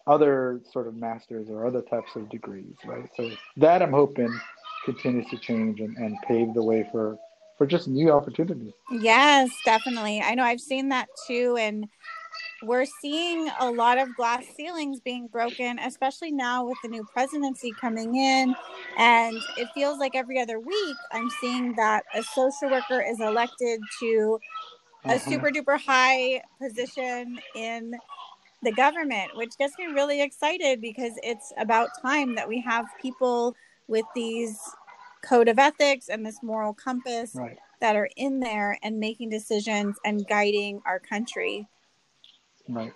other 0.08 0.62
sort 0.72 0.88
of 0.88 0.96
masters 0.96 1.50
or 1.50 1.66
other 1.68 1.82
types 1.82 2.16
of 2.16 2.30
degrees, 2.30 2.76
right? 2.86 3.10
So 3.16 3.30
that 3.58 3.82
I'm 3.82 3.92
hoping 3.92 4.34
continues 4.86 5.30
to 5.30 5.38
change 5.38 5.80
and, 5.80 5.96
and 5.98 6.18
pave 6.28 6.54
the 6.54 6.64
way 6.64 6.88
for 6.92 7.18
for 7.58 7.68
just 7.68 7.88
new 7.88 8.12
opportunities. 8.12 8.74
Yes, 8.92 9.52
definitely. 9.64 10.22
I 10.22 10.34
know 10.34 10.44
I've 10.44 10.60
seen 10.60 10.90
that 10.90 11.08
too, 11.28 11.56
and 11.60 11.88
we're 12.64 12.86
seeing 12.86 13.50
a 13.60 13.70
lot 13.70 13.98
of 13.98 14.16
glass 14.16 14.44
ceilings 14.56 15.00
being 15.02 15.28
broken, 15.28 15.78
especially 15.80 16.32
now 16.32 16.66
with 16.66 16.78
the 16.82 16.90
new 16.90 17.06
presidency 17.14 17.72
coming 17.80 18.16
in. 18.16 18.56
And 18.98 19.38
it 19.58 19.68
feels 19.74 20.00
like 20.00 20.16
every 20.16 20.40
other 20.40 20.60
week 20.60 20.96
I'm 21.12 21.30
seeing 21.42 21.76
that 21.76 22.06
a 22.14 22.24
social 22.24 22.72
worker 22.72 23.02
is 23.02 23.20
elected 23.20 23.82
to 24.00 24.40
a 25.06 25.10
mm-hmm. 25.10 25.30
super 25.30 25.50
duper 25.50 25.80
high 25.80 26.42
position 26.62 27.38
in 27.56 27.94
the 28.64 28.72
government, 28.72 29.36
which 29.36 29.58
gets 29.58 29.78
me 29.78 29.88
really 29.88 30.22
excited 30.22 30.80
because 30.80 31.14
it's 31.22 31.52
about 31.58 31.90
time 32.02 32.34
that 32.36 32.48
we 32.48 32.62
have 32.62 32.86
people 33.02 33.56
with 33.88 34.06
these 34.16 34.60
code 35.24 35.48
of 35.48 35.58
ethics 35.58 36.10
and 36.10 36.26
this 36.26 36.42
moral 36.44 36.74
compass 36.74 37.32
right. 37.36 37.58
that 37.80 37.96
are 37.96 38.10
in 38.18 38.40
there 38.40 38.78
and 38.84 39.00
making 39.00 39.30
decisions 39.30 39.96
and 40.06 40.28
guiding 40.28 40.82
our 40.86 41.00
country. 41.00 41.68
Right. 42.68 42.94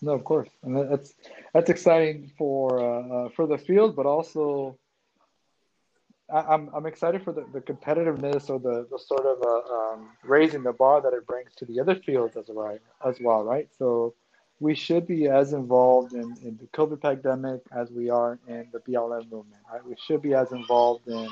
No, 0.00 0.12
of 0.12 0.24
course, 0.24 0.48
and 0.64 0.90
that's 0.90 1.14
that's 1.54 1.70
exciting 1.70 2.32
for 2.36 2.80
uh, 2.80 3.26
uh, 3.26 3.28
for 3.36 3.46
the 3.46 3.56
field, 3.56 3.94
but 3.94 4.04
also 4.04 4.76
I, 6.32 6.54
am 6.54 6.70
I'm 6.74 6.86
excited 6.86 7.22
for 7.22 7.32
the, 7.32 7.46
the 7.52 7.60
competitiveness 7.60 8.50
or 8.50 8.58
the, 8.58 8.86
the 8.90 8.98
sort 8.98 9.26
of 9.26 9.40
uh, 9.42 9.74
um, 9.74 10.08
raising 10.24 10.64
the 10.64 10.72
bar 10.72 11.00
that 11.02 11.12
it 11.12 11.24
brings 11.26 11.54
to 11.56 11.66
the 11.66 11.78
other 11.78 11.94
fields 11.94 12.36
as 12.36 12.46
well, 12.48 12.78
as 13.06 13.18
well, 13.20 13.44
right? 13.44 13.68
So 13.78 14.14
we 14.62 14.76
should 14.76 15.08
be 15.08 15.26
as 15.26 15.52
involved 15.52 16.12
in, 16.12 16.36
in 16.44 16.56
the 16.60 16.68
COVID 16.72 17.02
pandemic 17.02 17.62
as 17.72 17.90
we 17.90 18.08
are 18.08 18.38
in 18.46 18.68
the 18.72 18.78
BLM 18.78 19.28
movement, 19.28 19.60
right? 19.70 19.84
We 19.84 19.96
should 20.06 20.22
be 20.22 20.34
as 20.34 20.52
involved 20.52 21.08
in 21.08 21.28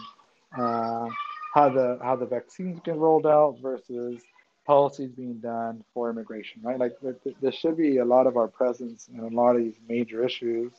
uh, 0.58 1.08
how 1.54 1.68
the 1.68 2.00
how 2.02 2.16
the 2.16 2.26
vaccines 2.26 2.80
get 2.84 2.96
rolled 2.96 3.28
out 3.28 3.58
versus 3.62 4.20
policies 4.66 5.12
being 5.12 5.38
done 5.38 5.84
for 5.94 6.10
immigration, 6.10 6.60
right? 6.62 6.78
Like 6.78 6.96
there, 7.40 7.52
should 7.52 7.76
be 7.76 7.98
a 7.98 8.04
lot 8.04 8.26
of 8.26 8.36
our 8.36 8.48
presence 8.48 9.08
in 9.12 9.20
a 9.20 9.28
lot 9.28 9.54
of 9.54 9.62
these 9.62 9.78
major 9.88 10.24
issues, 10.24 10.72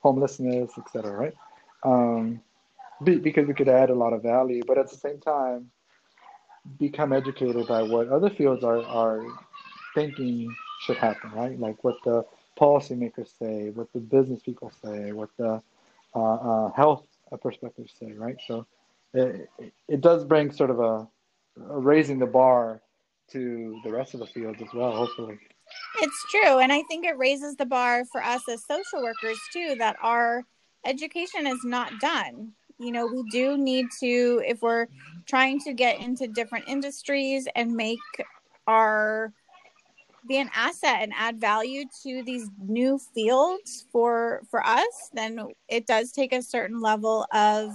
homelessness, 0.00 0.72
et 0.76 0.84
cetera, 0.92 1.12
right? 1.12 1.34
Um, 1.84 2.42
because 3.02 3.46
we 3.46 3.54
could 3.54 3.68
add 3.68 3.88
a 3.88 3.94
lot 3.94 4.12
of 4.12 4.22
value, 4.22 4.62
but 4.66 4.76
at 4.76 4.90
the 4.90 4.96
same 4.96 5.20
time, 5.20 5.70
become 6.78 7.14
educated 7.14 7.66
by 7.66 7.82
what 7.82 8.08
other 8.08 8.30
fields 8.30 8.62
are, 8.62 8.82
are 8.82 9.24
thinking 9.94 10.54
should 10.80 10.96
happen, 10.96 11.30
right? 11.32 11.58
Like 11.58 11.82
what 11.82 11.96
the 12.04 12.24
policymakers 12.58 13.36
say, 13.38 13.70
what 13.70 13.92
the 13.92 14.00
business 14.00 14.40
people 14.42 14.72
say, 14.82 15.12
what 15.12 15.30
the 15.38 15.62
uh, 16.14 16.34
uh, 16.34 16.72
health 16.72 17.04
perspectives 17.42 17.92
say, 17.98 18.12
right? 18.12 18.36
So 18.46 18.66
it, 19.12 19.48
it 19.88 20.00
does 20.00 20.24
bring 20.24 20.52
sort 20.52 20.70
of 20.70 20.80
a, 20.80 21.08
a 21.70 21.78
raising 21.78 22.18
the 22.18 22.26
bar 22.26 22.80
to 23.32 23.80
the 23.84 23.90
rest 23.90 24.14
of 24.14 24.20
the 24.20 24.26
field 24.26 24.56
as 24.60 24.72
well, 24.74 24.92
hopefully. 24.92 25.38
It's 26.00 26.24
true. 26.30 26.58
And 26.58 26.72
I 26.72 26.82
think 26.82 27.04
it 27.04 27.16
raises 27.16 27.56
the 27.56 27.66
bar 27.66 28.04
for 28.12 28.22
us 28.22 28.42
as 28.48 28.64
social 28.66 29.02
workers 29.02 29.38
too, 29.52 29.76
that 29.78 29.96
our 30.02 30.44
education 30.84 31.46
is 31.46 31.64
not 31.64 31.98
done. 32.00 32.52
You 32.78 32.92
know, 32.92 33.06
we 33.06 33.22
do 33.30 33.56
need 33.56 33.86
to, 34.00 34.42
if 34.46 34.60
we're 34.60 34.86
trying 35.26 35.60
to 35.60 35.72
get 35.72 36.00
into 36.00 36.26
different 36.26 36.68
industries 36.68 37.48
and 37.54 37.72
make 37.72 38.00
our 38.66 39.32
be 40.26 40.38
an 40.38 40.50
asset 40.54 40.98
and 41.00 41.12
add 41.16 41.40
value 41.40 41.84
to 42.02 42.22
these 42.24 42.48
new 42.58 42.98
fields 43.14 43.86
for 43.92 44.42
for 44.50 44.64
us 44.66 45.10
then 45.12 45.38
it 45.68 45.86
does 45.86 46.12
take 46.12 46.32
a 46.32 46.42
certain 46.42 46.80
level 46.80 47.26
of 47.32 47.70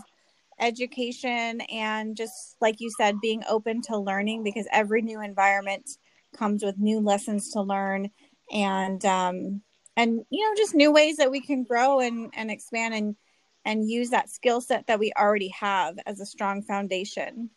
education 0.59 1.61
and 1.61 2.17
just 2.17 2.57
like 2.61 2.79
you 2.79 2.91
said 2.97 3.21
being 3.21 3.43
open 3.49 3.81
to 3.81 3.97
learning 3.97 4.43
because 4.43 4.67
every 4.71 5.01
new 5.01 5.21
environment 5.21 5.89
comes 6.35 6.63
with 6.63 6.77
new 6.77 6.99
lessons 6.99 7.51
to 7.51 7.61
learn 7.61 8.09
and 8.51 9.05
um 9.05 9.61
and 9.95 10.21
you 10.29 10.47
know 10.47 10.55
just 10.55 10.75
new 10.75 10.91
ways 10.91 11.17
that 11.17 11.31
we 11.31 11.41
can 11.41 11.63
grow 11.63 11.99
and 11.99 12.31
and 12.35 12.51
expand 12.51 12.93
and 12.93 13.15
and 13.65 13.89
use 13.89 14.09
that 14.09 14.29
skill 14.29 14.61
set 14.61 14.87
that 14.87 14.99
we 14.99 15.11
already 15.17 15.49
have 15.49 15.97
as 16.05 16.19
a 16.19 16.25
strong 16.25 16.61
foundation 16.61 17.49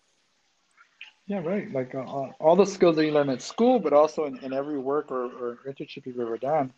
yeah 1.26 1.40
right 1.40 1.72
like 1.72 1.94
uh, 1.94 2.00
uh 2.00 2.30
all 2.40 2.56
the 2.56 2.66
skills 2.66 2.96
that 2.96 3.04
you 3.04 3.12
learn 3.12 3.30
at 3.30 3.42
school 3.42 3.78
but 3.78 3.92
also 3.92 4.24
in, 4.24 4.38
in 4.38 4.52
every 4.52 4.78
work 4.78 5.10
or, 5.10 5.24
or 5.24 5.58
internship 5.66 6.06
you've 6.06 6.20
ever 6.20 6.38
done 6.38 6.72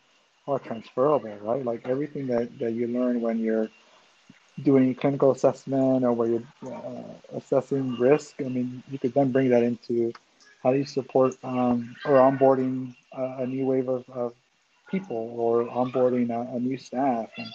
are 0.47 0.59
transferable 0.59 1.37
right 1.39 1.65
like 1.65 1.87
everything 1.87 2.27
that, 2.27 2.59
that 2.59 2.73
you 2.73 2.87
learn 2.87 3.21
when 3.21 3.39
you're 3.39 3.69
doing 4.63 4.95
clinical 4.95 5.33
assessment 5.33 6.05
or 6.05 6.13
where 6.13 6.29
you're 6.29 6.73
uh, 6.73 7.37
assessing 7.37 7.97
risk, 7.99 8.35
I 8.41 8.45
mean, 8.45 8.83
you 8.91 8.99
could 8.99 9.15
then 9.15 9.33
bring 9.33 9.51
that 9.51 9.63
into 9.63 10.13
how 10.63 10.73
do 10.73 10.79
you 10.79 10.87
support 10.87 11.37
um, 11.43 11.97
or 12.05 12.19
onboarding 12.19 12.95
a, 13.13 13.43
a, 13.43 13.47
new 13.47 13.67
wave 13.67 13.89
of, 13.89 14.09
of 14.11 14.33
people 14.91 15.35
or 15.37 15.65
onboarding 15.65 16.31
a, 16.31 16.55
a, 16.55 16.61
new 16.61 16.79
staff. 16.79 17.29
And, 17.37 17.49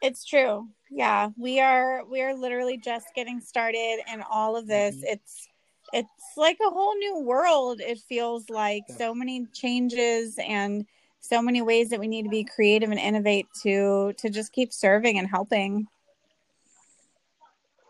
It's 0.02 0.24
true. 0.24 0.68
Yeah. 0.90 1.30
We 1.38 1.60
are, 1.60 2.04
we 2.04 2.20
are 2.20 2.34
literally 2.34 2.76
just 2.76 3.06
getting 3.14 3.40
started 3.40 4.00
and 4.06 4.22
all 4.30 4.54
of 4.54 4.66
this. 4.66 4.96
Mm-hmm. 4.96 5.04
It's, 5.06 5.48
it's 5.94 6.24
like 6.36 6.58
a 6.60 6.70
whole 6.70 6.94
new 6.96 7.20
world. 7.20 7.80
It 7.80 7.98
feels 8.00 8.50
like 8.50 8.82
yeah. 8.88 8.96
so 8.96 9.14
many 9.14 9.46
changes 9.54 10.38
and 10.46 10.84
so 11.20 11.40
many 11.40 11.62
ways 11.62 11.88
that 11.88 12.00
we 12.00 12.08
need 12.08 12.24
to 12.24 12.28
be 12.28 12.44
creative 12.44 12.90
and 12.90 13.00
innovate 13.00 13.46
to, 13.62 14.12
to 14.18 14.28
just 14.28 14.52
keep 14.52 14.74
serving 14.74 15.18
and 15.18 15.26
helping. 15.26 15.86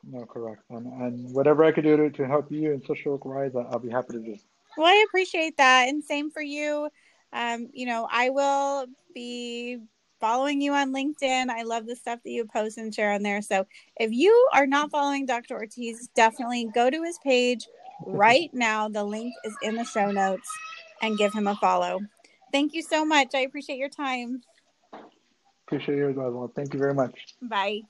No, 0.07 0.25
correct. 0.27 0.62
And, 0.71 0.87
and 0.87 1.35
whatever 1.35 1.64
I 1.64 1.73
could 1.73 1.85
do 1.85 1.97
to, 1.97 2.11
to 2.11 2.27
help 2.27 2.51
you 2.51 2.73
in 2.73 2.83
social 2.85 3.12
work 3.12 3.25
rise, 3.25 3.53
I'll 3.55 3.79
be 3.79 3.90
happy 3.90 4.14
to 4.14 4.21
do. 4.21 4.37
Well, 4.77 4.87
I 4.87 5.05
appreciate 5.09 5.57
that, 5.59 5.88
and 5.88 6.03
same 6.03 6.31
for 6.31 6.43
you. 6.43 6.88
Um, 7.33 7.69
you 7.73 7.87
know, 7.87 8.09
I 8.11 8.31
will 8.31 8.87
be 9.14 9.79
following 10.21 10.61
you 10.61 10.73
on 10.73 10.93
LinkedIn. 10.93 11.49
I 11.49 11.62
love 11.62 11.87
the 11.87 11.97
stuff 11.97 12.21
that 12.25 12.31
you 12.31 12.47
post 12.47 12.79
and 12.79 12.95
share 12.95 13.12
on 13.12 13.23
there. 13.23 13.43
So 13.43 13.67
if 13.97 14.11
you 14.12 14.49
are 14.53 14.67
not 14.67 14.90
following 14.90 15.27
Dr. 15.27 15.55
Ortiz, 15.55 16.09
definitely 16.14 16.69
go 16.75 16.90
to 16.90 17.03
his 17.03 17.19
page 17.19 17.67
right 18.07 18.51
now. 18.55 18.88
The 18.88 19.05
link 19.05 19.35
is 19.45 19.55
in 19.62 19.77
the 19.77 19.85
show 19.85 20.11
notes 20.11 20.49
and 21.03 21.19
give 21.19 21.33
him 21.33 21.47
a 21.47 21.57
follow. 21.57 22.01
Thank 22.53 22.75
you 22.75 22.83
so 22.83 23.05
much. 23.05 23.35
I 23.35 23.40
appreciate 23.40 23.79
your 23.79 23.88
time. 23.88 24.43
Appreciate 25.67 25.97
yours 25.97 26.12
as 26.12 26.33
well. 26.33 26.53
Thank 26.55 26.73
you 26.73 26.79
very 26.79 26.95
much. 26.95 27.35
Bye. 27.43 27.83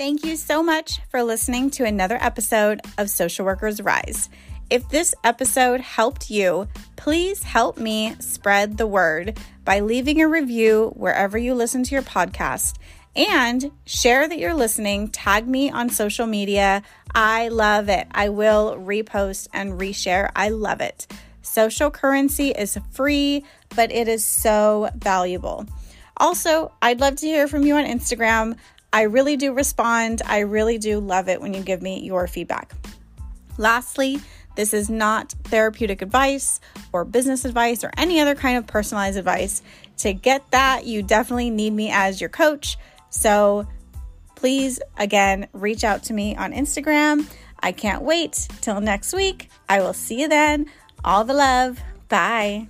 Thank 0.00 0.24
you 0.24 0.36
so 0.36 0.62
much 0.62 0.98
for 1.10 1.22
listening 1.22 1.68
to 1.72 1.84
another 1.84 2.16
episode 2.22 2.80
of 2.96 3.10
Social 3.10 3.44
Workers 3.44 3.82
Rise. 3.82 4.30
If 4.70 4.88
this 4.88 5.14
episode 5.24 5.82
helped 5.82 6.30
you, 6.30 6.68
please 6.96 7.42
help 7.42 7.76
me 7.76 8.16
spread 8.18 8.78
the 8.78 8.86
word 8.86 9.38
by 9.62 9.80
leaving 9.80 10.22
a 10.22 10.26
review 10.26 10.94
wherever 10.96 11.36
you 11.36 11.52
listen 11.52 11.82
to 11.82 11.94
your 11.94 12.00
podcast 12.02 12.78
and 13.14 13.70
share 13.84 14.26
that 14.26 14.38
you're 14.38 14.54
listening. 14.54 15.08
Tag 15.08 15.46
me 15.46 15.70
on 15.70 15.90
social 15.90 16.26
media. 16.26 16.82
I 17.14 17.48
love 17.48 17.90
it. 17.90 18.06
I 18.10 18.30
will 18.30 18.76
repost 18.76 19.48
and 19.52 19.78
reshare. 19.78 20.30
I 20.34 20.48
love 20.48 20.80
it. 20.80 21.08
Social 21.42 21.90
currency 21.90 22.52
is 22.52 22.78
free, 22.92 23.44
but 23.76 23.92
it 23.92 24.08
is 24.08 24.24
so 24.24 24.88
valuable. 24.94 25.66
Also, 26.16 26.72
I'd 26.80 27.00
love 27.00 27.16
to 27.16 27.26
hear 27.26 27.48
from 27.48 27.66
you 27.66 27.74
on 27.74 27.84
Instagram. 27.84 28.56
I 28.92 29.02
really 29.02 29.36
do 29.36 29.52
respond. 29.52 30.22
I 30.26 30.40
really 30.40 30.78
do 30.78 31.00
love 31.00 31.28
it 31.28 31.40
when 31.40 31.54
you 31.54 31.62
give 31.62 31.82
me 31.82 32.00
your 32.00 32.26
feedback. 32.26 32.72
Lastly, 33.56 34.20
this 34.56 34.74
is 34.74 34.90
not 34.90 35.32
therapeutic 35.44 36.02
advice 36.02 36.60
or 36.92 37.04
business 37.04 37.44
advice 37.44 37.84
or 37.84 37.90
any 37.96 38.20
other 38.20 38.34
kind 38.34 38.58
of 38.58 38.66
personalized 38.66 39.16
advice. 39.16 39.62
To 39.98 40.12
get 40.12 40.50
that, 40.50 40.86
you 40.86 41.02
definitely 41.02 41.50
need 41.50 41.72
me 41.72 41.90
as 41.92 42.20
your 42.20 42.30
coach. 42.30 42.76
So 43.10 43.66
please, 44.34 44.80
again, 44.96 45.46
reach 45.52 45.84
out 45.84 46.02
to 46.04 46.12
me 46.12 46.36
on 46.36 46.52
Instagram. 46.52 47.30
I 47.60 47.72
can't 47.72 48.02
wait 48.02 48.48
till 48.60 48.80
next 48.80 49.12
week. 49.12 49.50
I 49.68 49.80
will 49.80 49.92
see 49.92 50.22
you 50.22 50.28
then. 50.28 50.66
All 51.04 51.24
the 51.24 51.34
love. 51.34 51.80
Bye. 52.08 52.68